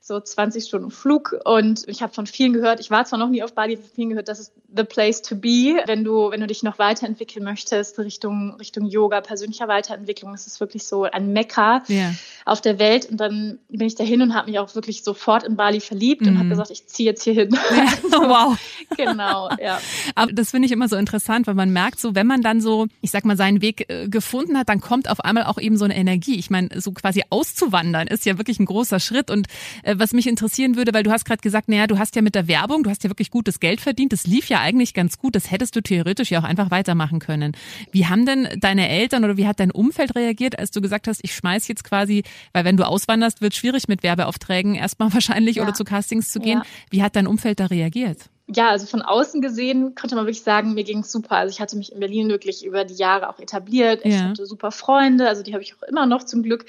[0.04, 1.36] so 20 Stunden Flug.
[1.44, 4.08] Und ich habe von vielen gehört, ich war zwar noch nie auf Bali, von vielen
[4.10, 7.98] gehört, das ist the place to be, wenn du, wenn du dich noch weiterentwickeln möchtest,
[8.00, 10.34] Richtung, Richtung Yoga, persönlicher Weiterentwicklung.
[10.34, 12.14] Es ist wirklich so ein Mekka yeah.
[12.44, 13.06] auf der Welt.
[13.10, 16.28] Und dann bin ich dahin und habe mich auch wirklich sofort in Bali verliebt mm.
[16.28, 16.50] und habe mhm.
[16.50, 17.50] gesagt, ich ziehe jetzt hier hin.
[17.74, 17.92] Ja.
[18.14, 18.58] Oh, wow.
[18.96, 19.80] genau, ja.
[20.14, 22.86] Aber das finde ich immer so interessant, weil man merkt so, wenn man dann so,
[23.00, 25.84] ich sag mal, seinen Weg äh, gefunden hat, dann kommt auf einmal auch eben so
[25.84, 26.38] eine Energie.
[26.38, 29.46] Ich meine, so quasi auszuwandern ist ja wirklich ein großer Schritt und
[29.82, 32.34] äh, was mich interessieren würde, weil du hast gerade gesagt, naja, du hast ja mit
[32.34, 35.34] der Werbung, du hast ja wirklich gutes Geld verdient, das lief ja eigentlich ganz gut,
[35.34, 37.52] das hättest du theoretisch ja auch einfach weitermachen können.
[37.90, 41.20] Wie haben denn deine Eltern oder wie hat dein Umfeld reagiert, als du gesagt hast,
[41.22, 45.62] ich schmeiß jetzt quasi, weil wenn du auswanderst, wird schwierig mit Werbeaufträgen erstmal wahrscheinlich ja.
[45.62, 46.58] oder zu Castings zu gehen.
[46.58, 46.64] Ja.
[46.90, 48.30] Wie hat dein Umfeld da reagiert?
[48.54, 51.36] Ja, also von außen gesehen konnte man wirklich sagen, mir ging es super.
[51.36, 54.00] Also ich hatte mich in Berlin wirklich über die Jahre auch etabliert.
[54.04, 54.20] Ich ja.
[54.22, 56.66] hatte super Freunde, also die habe ich auch immer noch zum Glück.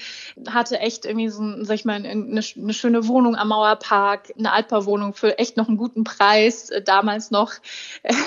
[0.47, 5.13] Hatte echt irgendwie so, sag ich mal, eine, eine schöne Wohnung am Mauerpark, eine Altbauwohnung
[5.13, 6.69] für echt noch einen guten Preis.
[6.69, 7.53] Äh, damals noch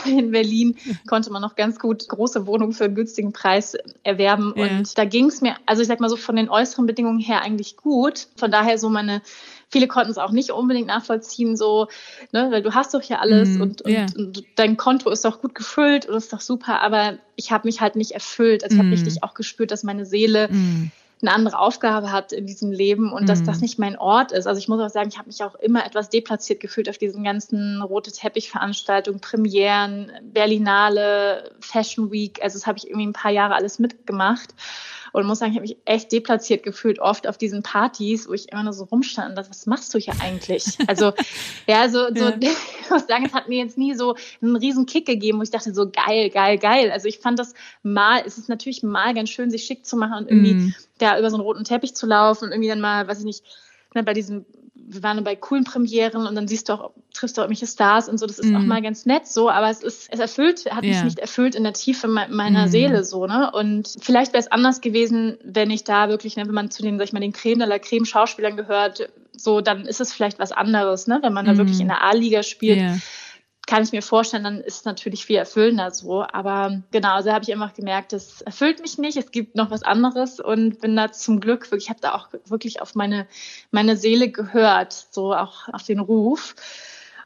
[0.06, 0.76] in Berlin
[1.08, 4.54] konnte man noch ganz gut große Wohnungen für einen günstigen Preis erwerben.
[4.56, 4.64] Ja.
[4.64, 7.42] Und da ging es mir, also ich sag mal so von den äußeren Bedingungen her
[7.42, 8.28] eigentlich gut.
[8.36, 9.22] Von daher so meine
[9.68, 11.88] Viele konnten es auch nicht unbedingt nachvollziehen, so,
[12.32, 14.06] ne, weil du hast doch hier alles mm, und, und, yeah.
[14.16, 17.80] und, dein Konto ist doch gut gefüllt und ist doch super, aber ich habe mich
[17.80, 18.62] halt nicht erfüllt.
[18.62, 18.84] Also ich mm.
[18.84, 20.92] habe richtig auch gespürt, dass meine Seele mm.
[21.20, 23.62] eine andere Aufgabe hat in diesem Leben und dass das mhm.
[23.62, 24.46] nicht mein Ort ist.
[24.46, 27.24] Also ich muss auch sagen, ich habe mich auch immer etwas deplatziert gefühlt auf diesen
[27.24, 32.38] ganzen rote Teppich-Veranstaltungen, Premieren, Berlinale, Fashion Week.
[32.40, 34.54] Also das habe ich irgendwie ein paar Jahre alles mitgemacht
[35.16, 38.52] und muss sagen, ich habe mich echt deplatziert gefühlt oft auf diesen Partys, wo ich
[38.52, 40.76] immer nur so rumstand und dachte, was machst du hier eigentlich?
[40.88, 41.14] Also
[41.66, 42.36] ja, so, so ja.
[42.40, 45.50] ich muss sagen, es hat mir jetzt nie so einen riesen Kick gegeben, wo ich
[45.50, 46.90] dachte so geil, geil, geil.
[46.90, 50.18] Also ich fand das mal, es ist natürlich mal ganz schön, sich schick zu machen
[50.18, 50.74] und irgendwie mm.
[50.98, 53.42] da über so einen roten Teppich zu laufen und irgendwie dann mal, weiß ich nicht,
[53.94, 54.44] ne, bei diesem
[54.88, 58.08] wir waren bei coolen Premieren und dann siehst du auch, triffst du auch irgendwelche Stars
[58.08, 58.56] und so, das ist mm.
[58.56, 58.68] auch mhm.
[58.68, 60.94] mal ganz nett so, aber es ist, es erfüllt, hat yeah.
[60.94, 62.68] mich nicht erfüllt in der Tiefe meiner mm.
[62.68, 63.50] Seele so, ne?
[63.52, 66.98] Und vielleicht wäre es anders gewesen, wenn ich da wirklich, ne, wenn man zu den,
[66.98, 70.38] sag ich mal, den Creme de la Creme Schauspielern gehört, so, dann ist es vielleicht
[70.38, 71.18] was anderes, ne?
[71.22, 71.48] Wenn man mm.
[71.48, 72.78] da wirklich in der A-Liga spielt.
[72.78, 72.98] Yeah
[73.66, 76.24] kann ich mir vorstellen, dann ist es natürlich viel erfüllender so.
[76.32, 79.16] Aber genau, also habe ich einfach gemerkt, das erfüllt mich nicht.
[79.16, 82.28] Es gibt noch was anderes und bin da zum Glück wirklich, ich habe da auch
[82.46, 83.26] wirklich auf meine,
[83.72, 86.54] meine Seele gehört, so auch auf den Ruf.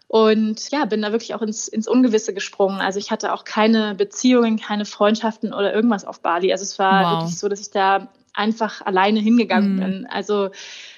[0.08, 2.80] Und ja, bin da wirklich auch ins, ins Ungewisse gesprungen.
[2.80, 6.50] Also ich hatte auch keine Beziehungen, keine Freundschaften oder irgendwas auf Bali.
[6.50, 7.20] Also es war wow.
[7.20, 9.80] wirklich so, dass ich da einfach alleine hingegangen mm.
[9.80, 10.06] bin.
[10.10, 10.50] Also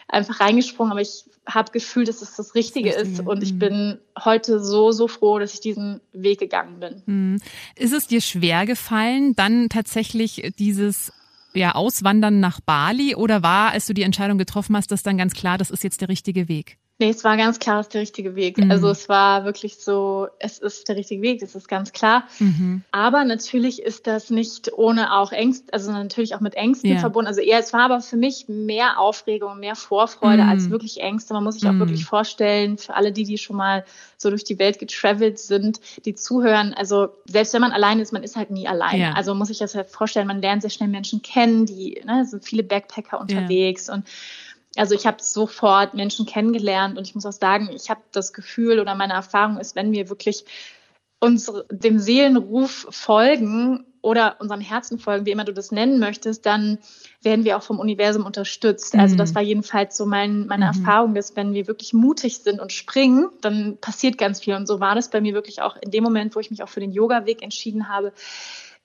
[0.08, 3.58] einfach reingesprungen, aber ich habe gefühlt, dass es das Richtige das ist und ich mhm.
[3.58, 7.02] bin heute so, so froh, dass ich diesen Weg gegangen bin.
[7.06, 7.40] Mhm.
[7.76, 11.12] Ist es dir schwer gefallen, dann tatsächlich dieses
[11.54, 15.34] ja, Auswandern nach Bali oder war, als du die Entscheidung getroffen hast, das dann ganz
[15.34, 16.78] klar, das ist jetzt der richtige Weg?
[17.02, 18.58] Nee, es war ganz klar, es ist der richtige Weg.
[18.58, 18.70] Mhm.
[18.70, 22.28] Also es war wirklich so, es ist der richtige Weg, das ist ganz klar.
[22.38, 22.82] Mhm.
[22.92, 26.98] Aber natürlich ist das nicht ohne auch Ängste, also natürlich auch mit Ängsten ja.
[27.00, 27.26] verbunden.
[27.26, 30.48] Also eher, es war aber für mich mehr Aufregung, mehr Vorfreude mhm.
[30.48, 31.34] als wirklich Ängste.
[31.34, 31.80] Man muss sich auch mhm.
[31.80, 33.84] wirklich vorstellen, für alle die, die schon mal
[34.16, 38.22] so durch die Welt getravelt sind, die zuhören, also selbst wenn man allein ist, man
[38.22, 39.00] ist halt nie allein.
[39.00, 39.14] Ja.
[39.14, 42.44] Also muss ich das halt vorstellen, man lernt sehr schnell Menschen kennen, die, ne, sind
[42.44, 43.94] viele Backpacker unterwegs ja.
[43.94, 44.06] und
[44.76, 48.80] also ich habe sofort Menschen kennengelernt und ich muss auch sagen, ich habe das Gefühl
[48.80, 50.44] oder meine Erfahrung ist, wenn wir wirklich
[51.20, 56.78] uns dem Seelenruf folgen oder unserem Herzen folgen, wie immer du das nennen möchtest, dann
[57.22, 58.94] werden wir auch vom Universum unterstützt.
[58.94, 59.00] Mhm.
[59.00, 59.34] Also das mhm.
[59.36, 60.80] war jedenfalls so mein, meine mhm.
[60.80, 64.54] Erfahrung, dass wenn wir wirklich mutig sind und springen, dann passiert ganz viel.
[64.54, 66.68] Und so war das bei mir wirklich auch in dem Moment, wo ich mich auch
[66.68, 68.12] für den Yoga-Weg entschieden habe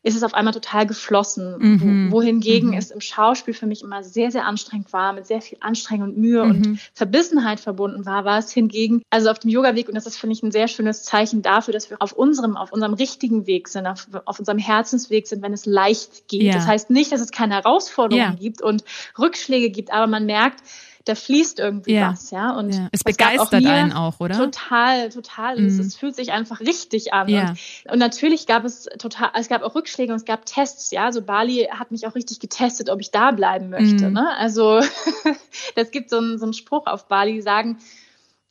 [0.04, 1.56] ist es auf einmal total geflossen.
[1.58, 2.12] Mhm.
[2.12, 2.78] Wohingegen mhm.
[2.78, 6.18] es im Schauspiel für mich immer sehr, sehr anstrengend war, mit sehr viel Anstrengung und
[6.18, 6.52] Mühe mhm.
[6.52, 10.34] und Verbissenheit verbunden war, war es hingegen, also auf dem Yoga-Weg, und das ist, finde
[10.34, 13.88] ich, ein sehr schönes Zeichen dafür, dass wir auf unserem, auf unserem richtigen Weg sind,
[13.88, 16.44] auf, auf unserem Herzensweg sind, wenn es leicht geht.
[16.44, 16.54] Ja.
[16.54, 18.40] Das heißt nicht, dass es keine Herausforderungen ja.
[18.40, 18.84] gibt und
[19.18, 20.62] Rückschläge gibt, aber man merkt,
[21.08, 22.12] da fließt irgendwie ja.
[22.12, 22.52] was, ja.
[22.52, 22.90] Und ja.
[22.92, 24.36] es begeistert auch einen auch, oder?
[24.36, 25.60] Total, total.
[25.60, 25.68] Mhm.
[25.68, 27.30] Es, es, fühlt sich einfach richtig an.
[27.30, 27.50] Ja.
[27.86, 31.06] Und, und, natürlich gab es total, es gab auch Rückschläge und es gab Tests, ja.
[31.06, 34.08] Also Bali hat mich auch richtig getestet, ob ich da bleiben möchte.
[34.08, 34.14] Mhm.
[34.14, 34.38] Ne?
[34.38, 34.82] Also
[35.76, 37.78] das gibt so einen, so einen Spruch auf Bali, die sagen,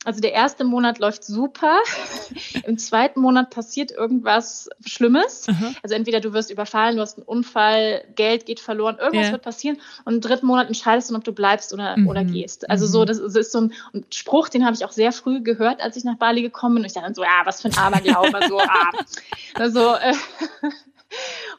[0.05, 1.79] also der erste Monat läuft super.
[2.65, 5.47] Im zweiten Monat passiert irgendwas Schlimmes.
[5.47, 5.75] Mhm.
[5.83, 9.31] Also entweder du wirst überfallen, du hast einen Unfall, Geld geht verloren, irgendwas ja.
[9.33, 9.81] wird passieren.
[10.05, 12.07] Und im dritten Monat entscheidest du, ob du bleibst oder, mhm.
[12.07, 12.69] oder gehst.
[12.69, 13.05] Also so, mhm.
[13.07, 16.03] das, ist so ein, ein Spruch, den habe ich auch sehr früh gehört, als ich
[16.03, 16.83] nach Bali gekommen bin.
[16.83, 18.39] Und ich dachte so, ja, was für ein Aberglaube.
[18.47, 18.91] so, ah.
[19.55, 20.13] Also, äh,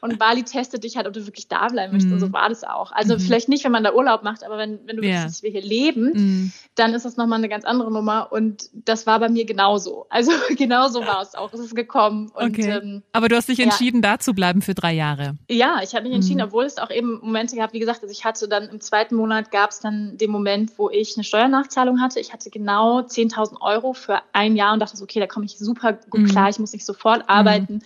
[0.01, 2.07] und Bali testet dich halt, ob du wirklich da bleiben möchtest.
[2.07, 2.13] Mhm.
[2.13, 2.33] Und so mhm.
[2.33, 2.91] war das auch.
[2.91, 3.19] Also mhm.
[3.19, 5.23] vielleicht nicht, wenn man da Urlaub macht, aber wenn, wenn du yeah.
[5.23, 6.51] willst, dass wir hier leben, mhm.
[6.75, 8.31] dann ist das nochmal eine ganz andere Nummer.
[8.31, 10.05] Und das war bei mir genauso.
[10.09, 11.51] Also genauso war es auch.
[11.53, 12.31] Es ist gekommen.
[12.33, 12.79] Und, okay.
[12.81, 14.13] Ähm, aber du hast dich entschieden, ja.
[14.13, 15.35] da zu bleiben für drei Jahre.
[15.49, 16.45] Ja, ich habe mich entschieden, mhm.
[16.45, 19.51] obwohl es auch eben Momente gab, wie gesagt, also ich hatte dann im zweiten Monat
[19.51, 22.19] gab es dann den Moment, wo ich eine Steuernachzahlung hatte.
[22.19, 25.57] Ich hatte genau 10.000 Euro für ein Jahr und dachte so, okay, da komme ich
[25.57, 26.27] super gut mhm.
[26.27, 27.81] klar, ich muss nicht sofort arbeiten.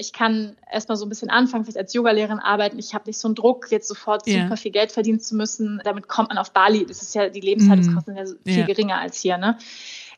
[0.00, 2.78] Ich kann erstmal so ein bisschen anfangen, vielleicht als Yogalehrerin arbeiten.
[2.78, 4.44] Ich habe nicht so einen Druck, jetzt sofort yeah.
[4.44, 5.80] super viel Geld verdienen zu müssen.
[5.84, 6.86] Damit kommt man auf Bali.
[6.86, 8.16] Das ist ja, die Lebenshaltungskosten mm.
[8.16, 8.66] sind ja viel yeah.
[8.66, 9.58] geringer als hier, ne?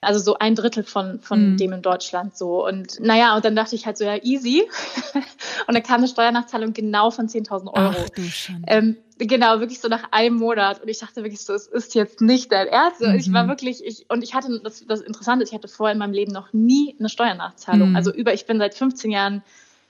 [0.00, 1.56] Also so ein Drittel von, von mm.
[1.56, 2.66] dem in Deutschland so.
[2.66, 4.68] Und naja, und dann dachte ich halt so, ja, easy.
[5.66, 7.94] und dann kam eine Steuernachzahlung genau von 10.000 Euro.
[8.04, 8.22] Ach, du
[8.66, 10.82] ähm, genau, wirklich so nach einem Monat.
[10.82, 13.00] Und ich dachte wirklich so, es ist jetzt nicht dein Ernst.
[13.00, 13.14] Mhm.
[13.14, 13.48] Ich war mhm.
[13.48, 16.32] wirklich, ich, und ich hatte, das, das Interessante ist, ich hatte vorher in meinem Leben
[16.32, 17.90] noch nie eine Steuernachzahlung.
[17.90, 17.96] Mhm.
[17.96, 19.42] Also über, ich bin seit 15 Jahren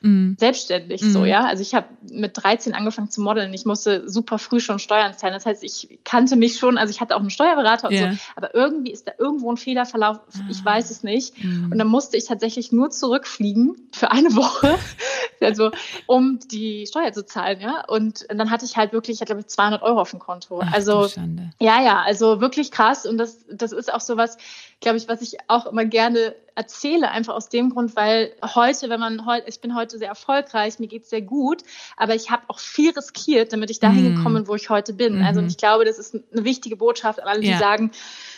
[0.03, 0.37] mhm.
[0.39, 1.13] selbstständig mhm.
[1.13, 1.45] so, ja.
[1.45, 3.53] Also ich habe mit 13 angefangen zu modeln.
[3.55, 5.35] Ich musste super früh schon Steuern zahlen.
[5.35, 8.13] Das heißt, ich kannte mich schon, also ich hatte auch einen Steuerberater und yeah.
[8.13, 10.65] so, aber irgendwie ist da irgendwo ein Fehlerverlauf, ich ah.
[10.65, 11.43] weiß es nicht.
[11.43, 11.71] Mhm.
[11.73, 14.79] Und dann musste ich tatsächlich nur zurückfliegen für eine Woche,
[15.41, 15.71] also
[16.07, 17.85] um die Steuer zu zahlen, ja.
[17.87, 20.61] Und dann hatte ich halt wirklich, ich hatte glaube ich 200 Euro auf dem Konto.
[20.63, 21.09] Ach, also
[21.61, 23.07] ja, ja, also wirklich krass.
[23.07, 24.37] Und das, das ist auch sowas,
[24.81, 29.01] glaube ich, was ich auch immer gerne erzähle, einfach aus dem Grund, weil heute, wenn
[29.01, 31.63] man heute, ich bin heute sehr erfolgreich, mir geht's sehr gut,
[31.97, 34.17] aber ich habe auch viel riskiert, damit ich dahin mm.
[34.17, 35.21] gekommen bin, wo ich heute bin.
[35.21, 35.25] Mm.
[35.25, 35.49] Also mhm.
[35.49, 37.59] ich glaube, das ist eine wichtige Botschaft an alle, die ja.
[37.59, 37.91] sagen,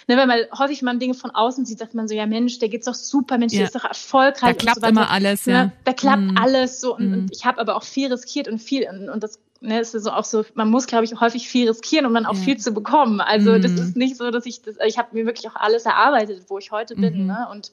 [0.09, 2.68] ne, wenn man häufig man Dinge von außen sieht, sagt man so, ja Mensch, der
[2.68, 3.59] geht's doch super, Mensch, ja.
[3.59, 4.57] der ist doch erfolgreich.
[4.57, 5.64] Da klappt so immer alles, ja.
[5.64, 5.72] Ne?
[5.85, 6.38] Da klappt mm.
[6.38, 9.38] alles so und, und ich habe aber auch viel riskiert und viel und, und das
[9.64, 12.40] ne, ist auch so, man muss, glaube ich, häufig viel riskieren, um dann auch ja.
[12.40, 13.20] viel zu bekommen.
[13.20, 13.62] Also mhm.
[13.62, 16.59] das ist nicht so, dass ich das, ich habe mir wirklich auch alles erarbeitet, wo
[16.59, 17.22] ich heute bin.
[17.22, 17.27] Mhm.
[17.27, 17.48] Ne?
[17.50, 17.72] Und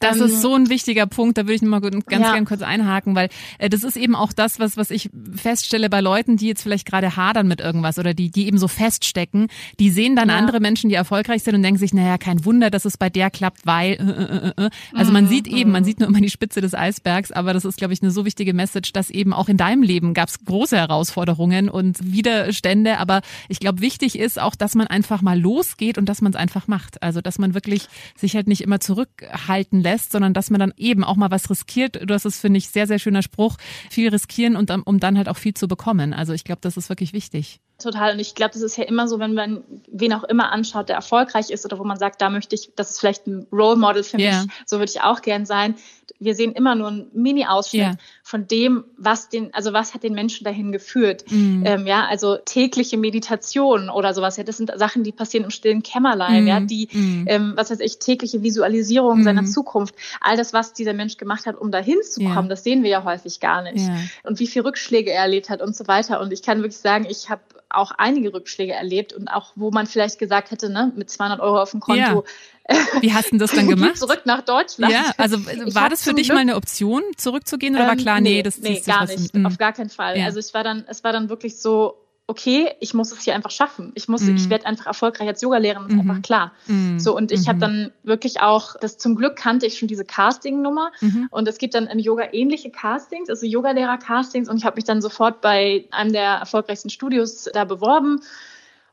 [0.00, 2.32] das ist so ein wichtiger Punkt, da würde ich noch mal ganz ja.
[2.32, 6.00] gern kurz einhaken, weil äh, das ist eben auch das, was, was ich feststelle bei
[6.00, 9.48] Leuten, die jetzt vielleicht gerade hadern mit irgendwas oder die, die eben so feststecken,
[9.80, 10.36] die sehen dann ja.
[10.36, 13.30] andere Menschen, die erfolgreich sind und denken sich, naja, kein Wunder, dass es bei der
[13.30, 14.66] klappt, weil, äh, äh, äh.
[14.66, 14.70] äh.
[14.94, 15.28] also man mhm.
[15.28, 15.86] sieht eben, man mhm.
[15.86, 18.54] sieht nur immer die Spitze des Eisbergs, aber das ist, glaube ich, eine so wichtige
[18.54, 23.58] Message, dass eben auch in deinem Leben gab es große Herausforderungen und Widerstände, aber ich
[23.58, 27.02] glaube, wichtig ist auch, dass man einfach mal losgeht und dass man es einfach macht.
[27.02, 30.74] Also, dass man wirklich sich halt nicht immer zurückhalten lässt lässt, sondern dass man dann
[30.76, 32.00] eben auch mal was riskiert.
[32.08, 33.56] Das ist, finde ich, sehr, sehr schöner Spruch.
[33.90, 36.12] Viel riskieren und um dann halt auch viel zu bekommen.
[36.12, 37.60] Also ich glaube, das ist wirklich wichtig.
[37.80, 38.14] Total.
[38.14, 40.96] Und ich glaube, das ist ja immer so, wenn man wen auch immer anschaut, der
[40.96, 44.02] erfolgreich ist oder wo man sagt, da möchte ich, das ist vielleicht ein Role Model
[44.02, 44.42] für yeah.
[44.42, 45.76] mich, so würde ich auch gern sein.
[46.18, 47.96] Wir sehen immer nur einen Mini-Ausschnitt yeah.
[48.24, 51.24] von dem, was den, also was hat den Menschen dahin geführt.
[51.30, 51.64] Mm.
[51.64, 54.36] Ähm, ja, also tägliche Meditation oder sowas.
[54.36, 56.48] Ja, das sind Sachen, die passieren im stillen Kämmerlein, mm.
[56.48, 57.24] ja, die, mm.
[57.28, 59.46] ähm, was weiß ich, tägliche Visualisierung seiner mm.
[59.46, 59.94] Zukunft.
[60.20, 62.48] All das, was dieser Mensch gemacht hat, um dahin zu kommen, yeah.
[62.48, 63.88] das sehen wir ja häufig gar nicht.
[64.24, 66.20] Und wie viel Rückschläge er erlebt hat und so weiter.
[66.20, 69.86] Und ich kann wirklich sagen, ich habe auch einige Rückschläge erlebt und auch, wo man
[69.86, 72.24] vielleicht gesagt hätte, ne, mit 200 Euro auf dem Konto.
[72.68, 72.76] Ja.
[73.00, 73.96] Wie hast du das dann gemacht?
[73.96, 74.92] Zurück nach Deutschland.
[74.92, 77.96] Ja, also ich war das für dich Glück, mal eine Option, zurückzugehen oder ähm, war
[77.96, 79.46] klar, nee, nee das nee, gar nicht, mhm.
[79.46, 80.18] auf gar keinen Fall.
[80.18, 80.26] Ja.
[80.26, 81.96] Also es war dann, es war dann wirklich so,
[82.28, 83.90] okay, ich muss es hier einfach schaffen.
[83.94, 84.36] Ich muss, mhm.
[84.36, 86.00] ich werde einfach erfolgreich als Yogalehrerin, ist mhm.
[86.00, 86.52] einfach klar.
[86.66, 87.00] Mhm.
[87.00, 87.48] So und ich mhm.
[87.48, 91.28] habe dann wirklich auch, das zum Glück kannte ich schon diese Casting-Nummer mhm.
[91.30, 95.00] und es gibt dann im Yoga ähnliche Castings, also Yogalehrer-Castings und ich habe mich dann
[95.00, 98.20] sofort bei einem der erfolgreichsten Studios da beworben.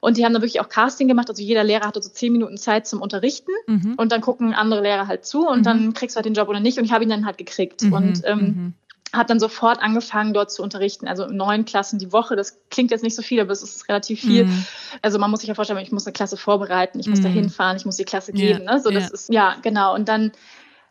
[0.02, 1.30] Und die haben dann wirklich auch Casting gemacht.
[1.30, 3.52] Also jeder Lehrer hatte so zehn Minuten Zeit zum Unterrichten.
[3.66, 3.96] Mhm.
[3.98, 6.60] Und dann gucken andere Lehrer halt zu und dann kriegst du halt den Job oder
[6.60, 6.78] nicht.
[6.78, 7.82] Und ich habe ihn dann halt gekriegt.
[7.82, 8.76] Und ähm,
[9.16, 12.36] habe dann sofort angefangen, dort zu unterrichten, also in neun Klassen die Woche.
[12.36, 14.46] Das klingt jetzt nicht so viel, aber es ist relativ viel.
[14.46, 14.66] Mm.
[15.02, 17.24] Also man muss sich ja vorstellen, ich muss eine Klasse vorbereiten, ich muss mm.
[17.24, 18.64] da hinfahren, ich muss die Klasse geben.
[18.64, 18.74] Yeah.
[18.74, 18.82] Ne?
[18.82, 19.14] So, das yeah.
[19.14, 19.96] ist, ja, genau.
[19.96, 20.32] Und dann,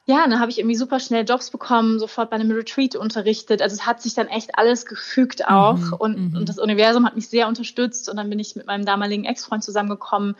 [0.06, 3.62] ja, dann habe ich irgendwie super schnell Jobs bekommen, sofort bei einem Retreat unterrichtet.
[3.62, 5.76] Also es hat sich dann echt alles gefügt auch.
[5.76, 6.36] Mm und, -hmm.
[6.38, 8.08] und das Universum hat mich sehr unterstützt.
[8.08, 10.36] Und dann bin ich mit meinem damaligen Ex-Freund zusammengekommen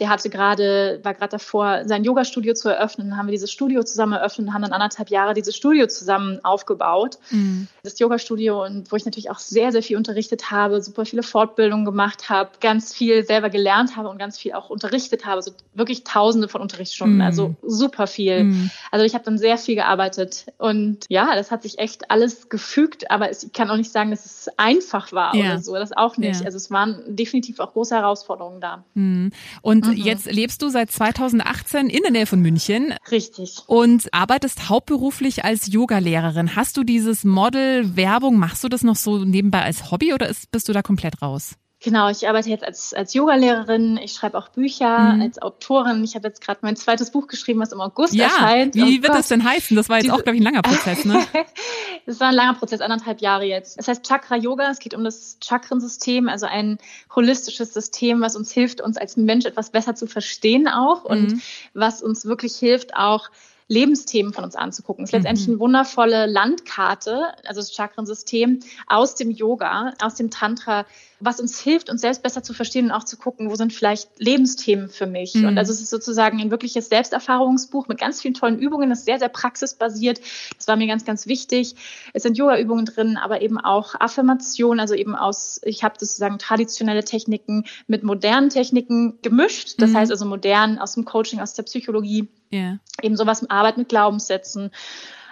[0.00, 3.10] der hatte gerade, war gerade davor, sein Yoga-Studio zu eröffnen.
[3.10, 6.40] Dann haben wir dieses Studio zusammen eröffnet und haben dann anderthalb Jahre dieses Studio zusammen
[6.42, 7.18] aufgebaut.
[7.30, 7.68] Mhm.
[7.82, 11.84] Das Yoga-Studio und wo ich natürlich auch sehr, sehr viel unterrichtet habe, super viele Fortbildungen
[11.84, 15.36] gemacht habe, ganz viel selber gelernt habe und ganz viel auch unterrichtet habe.
[15.36, 17.22] Also wirklich tausende von Unterrichtsstunden, mhm.
[17.22, 18.44] also super viel.
[18.44, 18.70] Mhm.
[18.90, 23.10] Also ich habe dann sehr viel gearbeitet und ja, das hat sich echt alles gefügt,
[23.10, 25.44] aber ich kann auch nicht sagen, dass es einfach war ja.
[25.44, 26.40] oder so, das auch nicht.
[26.40, 26.46] Ja.
[26.46, 28.82] Also es waren definitiv auch große Herausforderungen da.
[28.94, 29.30] Mhm.
[29.60, 30.02] Und Mhm.
[30.02, 32.94] Jetzt lebst du seit 2018 in der Nähe von München.
[33.10, 33.58] Richtig.
[33.66, 36.56] Und arbeitest hauptberuflich als Yogalehrerin.
[36.56, 40.50] Hast du dieses Model Werbung, machst du das noch so nebenbei als Hobby oder ist,
[40.50, 41.54] bist du da komplett raus?
[41.82, 45.22] Genau, ich arbeite jetzt als, als Yogalehrerin, ich schreibe auch Bücher mhm.
[45.22, 46.04] als Autorin.
[46.04, 48.74] Ich habe jetzt gerade mein zweites Buch geschrieben, was im August ja, erscheint.
[48.74, 49.16] Wie oh wird Gott.
[49.16, 49.74] das denn heißen?
[49.74, 51.24] Das war jetzt Diese, auch, glaube ich, ein langer Prozess, ne?
[52.06, 53.78] das war ein langer Prozess, anderthalb Jahre jetzt.
[53.78, 56.76] Es heißt Chakra Yoga, es geht um das Chakrensystem, also ein
[57.16, 61.10] holistisches System, was uns hilft, uns als Mensch etwas besser zu verstehen auch mhm.
[61.10, 63.30] und was uns wirklich hilft, auch
[63.70, 65.04] Lebensthemen von uns anzugucken.
[65.04, 65.54] Es ist letztendlich mhm.
[65.54, 70.86] eine wundervolle Landkarte, also das Chakrensystem aus dem Yoga, aus dem Tantra,
[71.20, 74.08] was uns hilft, uns selbst besser zu verstehen und auch zu gucken, wo sind vielleicht
[74.18, 75.34] Lebensthemen für mich.
[75.34, 75.46] Mhm.
[75.46, 78.90] Und also es ist sozusagen ein wirkliches Selbsterfahrungsbuch mit ganz vielen tollen Übungen.
[78.90, 80.20] Das ist sehr, sehr praxisbasiert.
[80.56, 81.76] Das war mir ganz, ganz wichtig.
[82.12, 87.04] Es sind Yoga-Übungen drin, aber eben auch Affirmationen, also eben aus, ich habe sozusagen traditionelle
[87.04, 89.74] Techniken mit modernen Techniken gemischt.
[89.78, 89.96] Das mhm.
[89.98, 92.28] heißt also modern aus dem Coaching, aus der Psychologie.
[92.52, 92.78] Yeah.
[93.02, 94.70] Eben sowas, Arbeit mit Glaubenssätzen,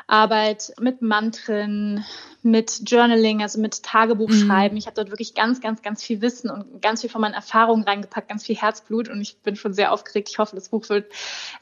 [0.07, 2.04] Arbeit mit Mantren,
[2.42, 4.74] mit Journaling, also mit Tagebuchschreiben.
[4.74, 4.78] Mhm.
[4.78, 7.85] Ich habe dort wirklich ganz, ganz, ganz viel Wissen und ganz viel von meinen Erfahrungen
[7.85, 10.28] reingepackt, ganz viel Herzblut und ich bin schon sehr aufgeregt.
[10.31, 11.12] Ich hoffe, das Buch wird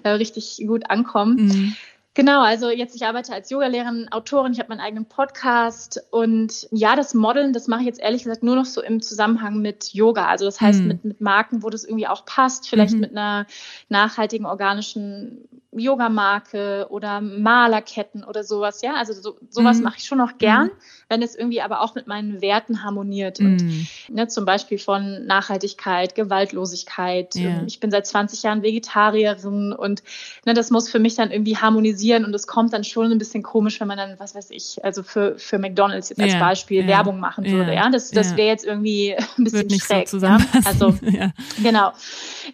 [0.05, 1.47] äh, richtig gut ankommen.
[1.47, 1.77] Mhm.
[2.17, 6.97] Genau, also jetzt ich arbeite als Yogalehrerin, Autorin, ich habe meinen eigenen Podcast und ja,
[6.97, 10.27] das Modeln, das mache ich jetzt ehrlich gesagt nur noch so im Zusammenhang mit Yoga.
[10.27, 10.89] Also das heißt mhm.
[10.89, 13.01] mit, mit Marken, wo das irgendwie auch passt, vielleicht mhm.
[13.01, 13.47] mit einer
[13.91, 15.47] nachhaltigen organischen
[15.79, 18.95] Yogamarke oder Malerketten oder sowas, ja.
[18.95, 19.85] Also so, sowas mhm.
[19.85, 20.71] mache ich schon noch gern, mhm.
[21.09, 23.41] wenn es irgendwie aber auch mit meinen Werten harmoniert.
[23.41, 23.47] Mhm.
[23.47, 27.35] Und ne, zum Beispiel von Nachhaltigkeit, Gewaltlosigkeit.
[27.35, 27.63] Ja.
[27.67, 30.03] Ich bin seit 20 Jahren Vegetarierin und
[30.45, 33.43] ne, das muss für mich dann irgendwie harmonisieren und es kommt dann schon ein bisschen
[33.43, 36.39] komisch, wenn man dann, was weiß ich, also für, für McDonalds jetzt als ja.
[36.39, 36.89] Beispiel ja.
[36.89, 37.75] Werbung machen würde.
[37.75, 40.09] Ja, das, das wäre jetzt irgendwie ein bisschen schräg.
[40.09, 40.19] So
[40.65, 40.95] Also
[41.63, 41.93] genau.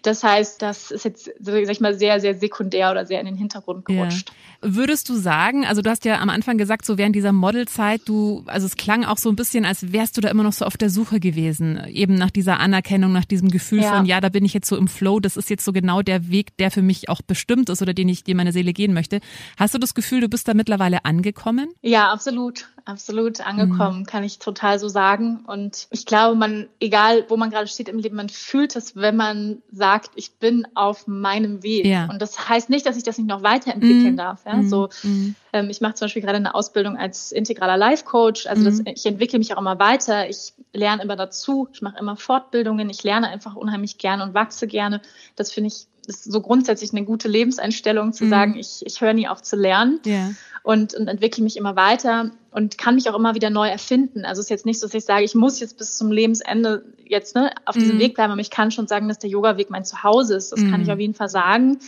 [0.02, 3.36] Das heißt, das ist jetzt, sag ich mal, sehr, sehr sekundär oder sehr in den
[3.36, 4.30] Hintergrund gerutscht.
[4.62, 4.74] Ja.
[4.74, 8.44] Würdest du sagen, also du hast ja am Anfang gesagt, so während dieser Modelzeit, du,
[8.46, 10.76] also es klang auch so ein bisschen, als wärst du da immer noch so auf
[10.76, 13.96] der Suche gewesen, eben nach dieser Anerkennung, nach diesem Gefühl ja.
[13.96, 16.30] von, ja, da bin ich jetzt so im Flow, das ist jetzt so genau der
[16.30, 19.20] Weg, der für mich auch bestimmt ist oder den ich, dir meine Seele gehen möchte.
[19.58, 21.68] Hast du das Gefühl, du bist da mittlerweile angekommen?
[21.82, 24.06] Ja, absolut absolut angekommen, mhm.
[24.06, 25.44] kann ich total so sagen.
[25.46, 29.16] Und ich glaube, man, egal wo man gerade steht im Leben, man fühlt es, wenn
[29.16, 31.86] man sagt, ich bin auf meinem Weg.
[31.86, 32.08] Ja.
[32.10, 34.16] Und das heißt nicht, dass ich das nicht noch weiterentwickeln mhm.
[34.16, 34.44] darf.
[34.44, 34.56] Ja?
[34.56, 34.68] Mhm.
[34.68, 35.34] So, mhm.
[35.52, 38.46] ähm, ich mache zum Beispiel gerade eine Ausbildung als integraler Life Coach.
[38.46, 38.86] Also das, mhm.
[38.86, 40.28] ich entwickle mich auch immer weiter.
[40.28, 41.68] Ich lerne immer dazu.
[41.72, 42.90] Ich mache immer Fortbildungen.
[42.90, 45.00] Ich lerne einfach unheimlich gerne und wachse gerne.
[45.36, 48.30] Das finde ich ist so grundsätzlich eine gute Lebenseinstellung zu mhm.
[48.30, 50.00] sagen, ich, ich höre nie auf zu lernen.
[50.06, 50.30] Yeah
[50.62, 54.24] und, und entwickle mich immer weiter und kann mich auch immer wieder neu erfinden.
[54.24, 56.84] Also es ist jetzt nicht so, dass ich sage, ich muss jetzt bis zum Lebensende
[57.04, 58.00] jetzt ne, auf diesem mm.
[58.00, 60.52] Weg bleiben, aber ich kann schon sagen, dass der Yoga-Weg mein Zuhause ist.
[60.52, 60.70] Das mm.
[60.70, 60.92] kann ich mhm.
[60.92, 61.78] auf jeden Fall sagen.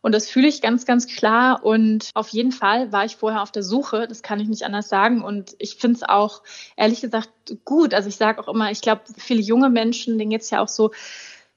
[0.00, 1.64] Und das fühle ich ganz, ganz klar.
[1.64, 4.06] Und auf jeden Fall war ich vorher auf der Suche.
[4.06, 5.22] Das kann ich nicht anders sagen.
[5.22, 6.42] Und ich finde es auch,
[6.76, 7.30] ehrlich gesagt,
[7.64, 7.94] gut.
[7.94, 10.92] Also ich sage auch immer, ich glaube, viele junge Menschen, denen jetzt ja auch so,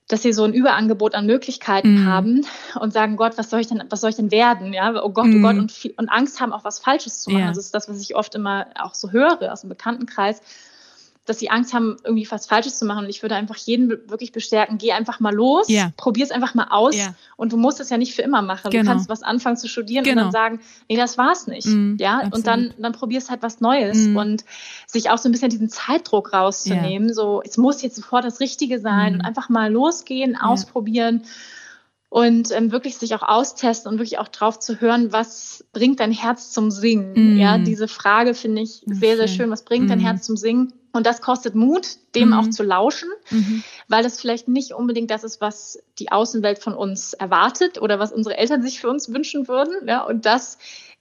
[0.08, 2.06] dass sie so ein Überangebot an Möglichkeiten mm.
[2.06, 2.46] haben
[2.80, 4.74] und sagen, Gott, was soll ich denn, was soll ich denn werden?
[4.74, 5.38] Ja, oh Gott, mm.
[5.38, 5.62] oh Gott, mhm.
[5.62, 7.44] und, und Angst haben, auch was Falsches zu machen.
[7.44, 7.48] Ja.
[7.50, 10.42] Das ist das, was ich oft immer auch so höre aus dem Bekanntenkreis
[11.28, 13.04] dass sie Angst haben, irgendwie was Falsches zu machen.
[13.04, 15.92] Und ich würde einfach jeden wirklich bestärken, geh einfach mal los, yeah.
[15.98, 16.96] probier es einfach mal aus.
[16.96, 17.14] Yeah.
[17.36, 18.72] Und du musst es ja nicht für immer machen.
[18.72, 18.84] Genau.
[18.84, 20.26] Du kannst was anfangen zu studieren genau.
[20.26, 21.68] und dann sagen, nee, das war's nicht.
[21.68, 22.36] Mm, ja, absolut.
[22.36, 24.16] und dann, dann probierst halt was Neues mm.
[24.16, 24.46] und
[24.88, 27.10] sich auch so ein bisschen diesen Zeitdruck rauszunehmen.
[27.10, 27.16] Yeah.
[27.16, 29.16] So, es muss jetzt sofort das Richtige sein mm.
[29.16, 31.24] und einfach mal losgehen, ausprobieren
[32.10, 36.12] und ähm, wirklich sich auch austesten und wirklich auch drauf zu hören, was bringt dein
[36.12, 37.36] Herz zum Singen?
[37.36, 37.38] Mm.
[37.38, 39.50] Ja, diese Frage finde ich sehr, sehr schön.
[39.50, 39.90] Was bringt mm.
[39.90, 40.72] dein Herz zum Singen?
[40.98, 42.34] Und das kostet Mut, dem mhm.
[42.34, 43.64] auch zu lauschen, mhm.
[43.88, 48.12] weil das vielleicht nicht unbedingt das ist, was die Außenwelt von uns erwartet oder was
[48.12, 49.88] unsere Eltern sich für uns wünschen würden.
[49.88, 50.58] Ja, und das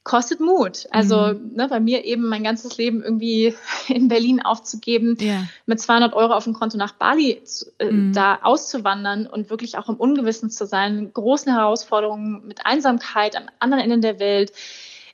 [0.07, 0.87] kostet Mut.
[0.91, 1.57] Also mhm.
[1.57, 3.55] ne, bei mir eben mein ganzes Leben irgendwie
[3.89, 5.49] in Berlin aufzugeben, yeah.
[5.67, 7.43] mit 200 Euro auf dem Konto nach Bali
[7.79, 8.13] äh, mhm.
[8.13, 13.83] da auszuwandern und wirklich auch im Ungewissen zu sein, großen Herausforderungen mit Einsamkeit am anderen
[13.83, 14.53] Ende der Welt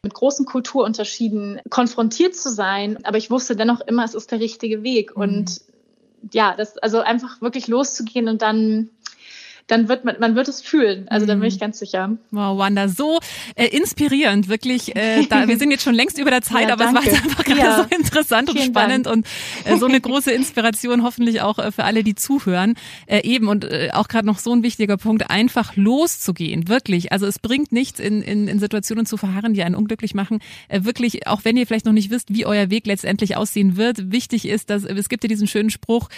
[0.03, 2.99] mit großen Kulturunterschieden konfrontiert zu sein.
[3.05, 5.17] Aber ich wusste dennoch immer, es ist der richtige Weg.
[5.17, 5.23] Mhm.
[5.23, 5.61] Und
[6.33, 8.91] ja, das, also einfach wirklich loszugehen und dann
[9.67, 11.07] dann wird man, man wird es fühlen.
[11.09, 11.61] Also da bin ich mhm.
[11.61, 12.17] ganz sicher.
[12.31, 13.21] Wow, Wanda, so
[13.55, 14.95] äh, inspirierend, wirklich.
[14.97, 17.45] Äh, da, wir sind jetzt schon längst über der Zeit, ja, aber es war einfach
[17.45, 17.77] gerade ja.
[17.77, 19.17] so interessant und Vielen spannend Dank.
[19.17, 19.27] und
[19.65, 22.75] äh, so eine große Inspiration hoffentlich auch äh, für alle, die zuhören.
[23.07, 27.13] Äh, eben und äh, auch gerade noch so ein wichtiger Punkt, einfach loszugehen, wirklich.
[27.13, 30.41] Also es bringt nichts, in, in, in Situationen zu verharren, die einen unglücklich machen.
[30.69, 34.13] Äh, wirklich, auch wenn ihr vielleicht noch nicht wisst, wie euer Weg letztendlich aussehen wird,
[34.13, 36.09] wichtig ist, dass es gibt ja diesen schönen Spruch,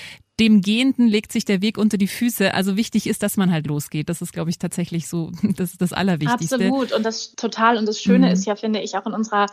[0.40, 2.54] dem Gehenden legt sich der Weg unter die Füße.
[2.54, 4.08] Also wichtig ist, dass man halt losgeht.
[4.08, 6.56] Das ist, glaube ich, tatsächlich so das, das Allerwichtigste.
[6.56, 6.92] Absolut.
[6.92, 7.78] Und das total.
[7.78, 8.32] Und das Schöne mhm.
[8.32, 9.46] ist ja, finde ich, auch in unserer,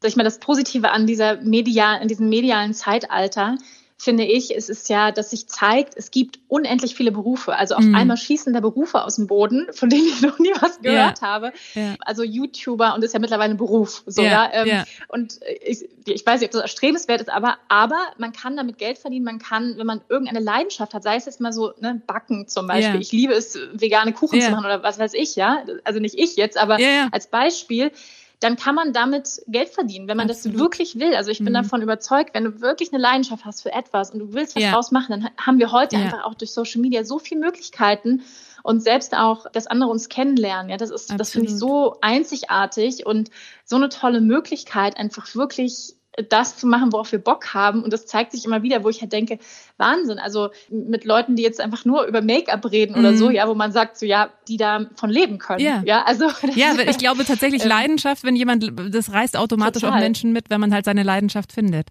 [0.00, 3.56] sag ich mal, das Positive an dieser Media, in diesem medialen Zeitalter,
[3.98, 7.56] finde ich, es ist ja, dass sich zeigt, es gibt unendlich viele Berufe.
[7.56, 7.94] Also auf mm.
[7.94, 11.28] einmal schießen da Berufe aus dem Boden, von denen ich noch nie was gehört yeah.
[11.28, 11.52] habe.
[11.74, 11.96] Yeah.
[12.00, 14.02] Also YouTuber und das ist ja mittlerweile ein Beruf.
[14.06, 14.50] So, ja?
[14.52, 18.76] Ähm, Und ich, ich weiß nicht, ob das erstrebenswert ist, aber, aber man kann damit
[18.76, 19.24] Geld verdienen.
[19.24, 22.66] Man kann, wenn man irgendeine Leidenschaft hat, sei es jetzt mal so, ne, Backen zum
[22.66, 23.00] Beispiel.
[23.00, 25.64] Ich liebe es, vegane Kuchen zu machen oder was weiß ich, ja.
[25.84, 26.78] Also nicht ich jetzt, aber
[27.10, 27.92] als Beispiel
[28.40, 30.54] dann kann man damit Geld verdienen, wenn man Absolut.
[30.54, 31.14] das wirklich will.
[31.14, 31.54] Also ich bin mhm.
[31.54, 34.72] davon überzeugt, wenn du wirklich eine Leidenschaft hast für etwas und du willst was ja.
[34.72, 36.02] draus machen, dann haben wir heute ja.
[36.02, 38.22] einfach auch durch Social Media so viele Möglichkeiten
[38.62, 40.70] und selbst auch, dass andere uns kennenlernen.
[40.70, 41.20] Ja, das ist, Absolut.
[41.20, 43.30] das finde ich so einzigartig und
[43.64, 45.95] so eine tolle Möglichkeit, einfach wirklich
[46.28, 47.82] das zu machen, worauf wir Bock haben.
[47.82, 49.38] Und das zeigt sich immer wieder, wo ich halt denke,
[49.76, 50.18] Wahnsinn.
[50.18, 52.98] Also mit Leuten, die jetzt einfach nur über Make-up reden mm.
[52.98, 53.34] oder so, mhm.
[53.34, 55.60] ja, wo man sagt, so ja, die da von leben können.
[55.60, 56.26] Ja, ja also.
[56.54, 59.98] Ja, ich glaube tatsächlich ähm, Leidenschaft, wenn jemand, das reißt automatisch total.
[59.98, 61.88] auch Menschen mit, wenn man halt seine Leidenschaft findet.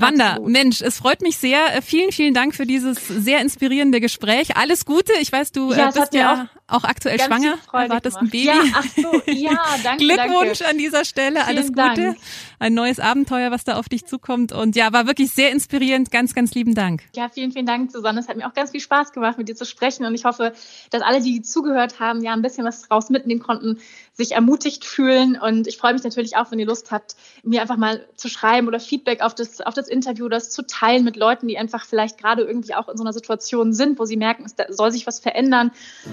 [0.00, 0.50] Wanda, Absolut.
[0.50, 1.82] Mensch, es freut mich sehr.
[1.82, 4.56] Vielen, vielen Dank für dieses sehr inspirierende Gespräch.
[4.56, 5.12] Alles Gute.
[5.20, 8.46] Ich weiß, du ja, äh, bist ja auch aktuell Ganz schwanger, erwartest ein Baby.
[8.46, 10.04] Ja, ach so, ja, danke.
[10.04, 10.68] Glückwunsch danke.
[10.68, 11.76] an dieser Stelle, Vielen alles Gute.
[11.76, 12.16] Dank.
[12.58, 14.52] Ein neues Abenteuer, was da auf dich zukommt.
[14.52, 16.10] Und ja, war wirklich sehr inspirierend.
[16.10, 17.02] Ganz, ganz lieben Dank.
[17.14, 18.20] Ja, vielen, vielen Dank, Susanne.
[18.20, 20.04] Es hat mir auch ganz viel Spaß gemacht, mit dir zu sprechen.
[20.04, 20.52] Und ich hoffe,
[20.90, 23.78] dass alle, die zugehört haben, ja ein bisschen was draus mitnehmen konnten,
[24.20, 25.38] sich ermutigt fühlen.
[25.40, 28.68] Und ich freue mich natürlich auch, wenn ihr Lust habt, mir einfach mal zu schreiben
[28.68, 32.18] oder Feedback auf das, auf das Interview, das zu teilen mit Leuten, die einfach vielleicht
[32.18, 35.18] gerade irgendwie auch in so einer Situation sind, wo sie merken, es soll sich was
[35.18, 35.72] verändern.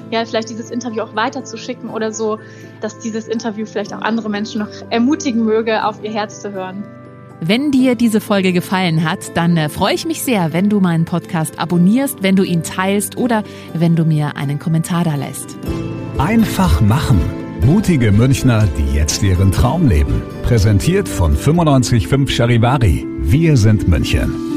[0.09, 2.39] Ja, vielleicht dieses Interview auch weiterzuschicken oder so,
[2.81, 6.83] dass dieses Interview vielleicht auch andere Menschen noch ermutigen möge, auf ihr Herz zu hören.
[7.39, 11.05] Wenn dir diese Folge gefallen hat, dann äh, freue ich mich sehr, wenn du meinen
[11.05, 13.43] Podcast abonnierst, wenn du ihn teilst oder
[13.73, 15.55] wenn du mir einen Kommentar da lässt.
[16.17, 17.46] Einfach machen.
[17.65, 20.21] Mutige Münchner, die jetzt ihren Traum leben.
[20.43, 23.05] Präsentiert von 955 Charivari.
[23.19, 24.56] Wir sind München.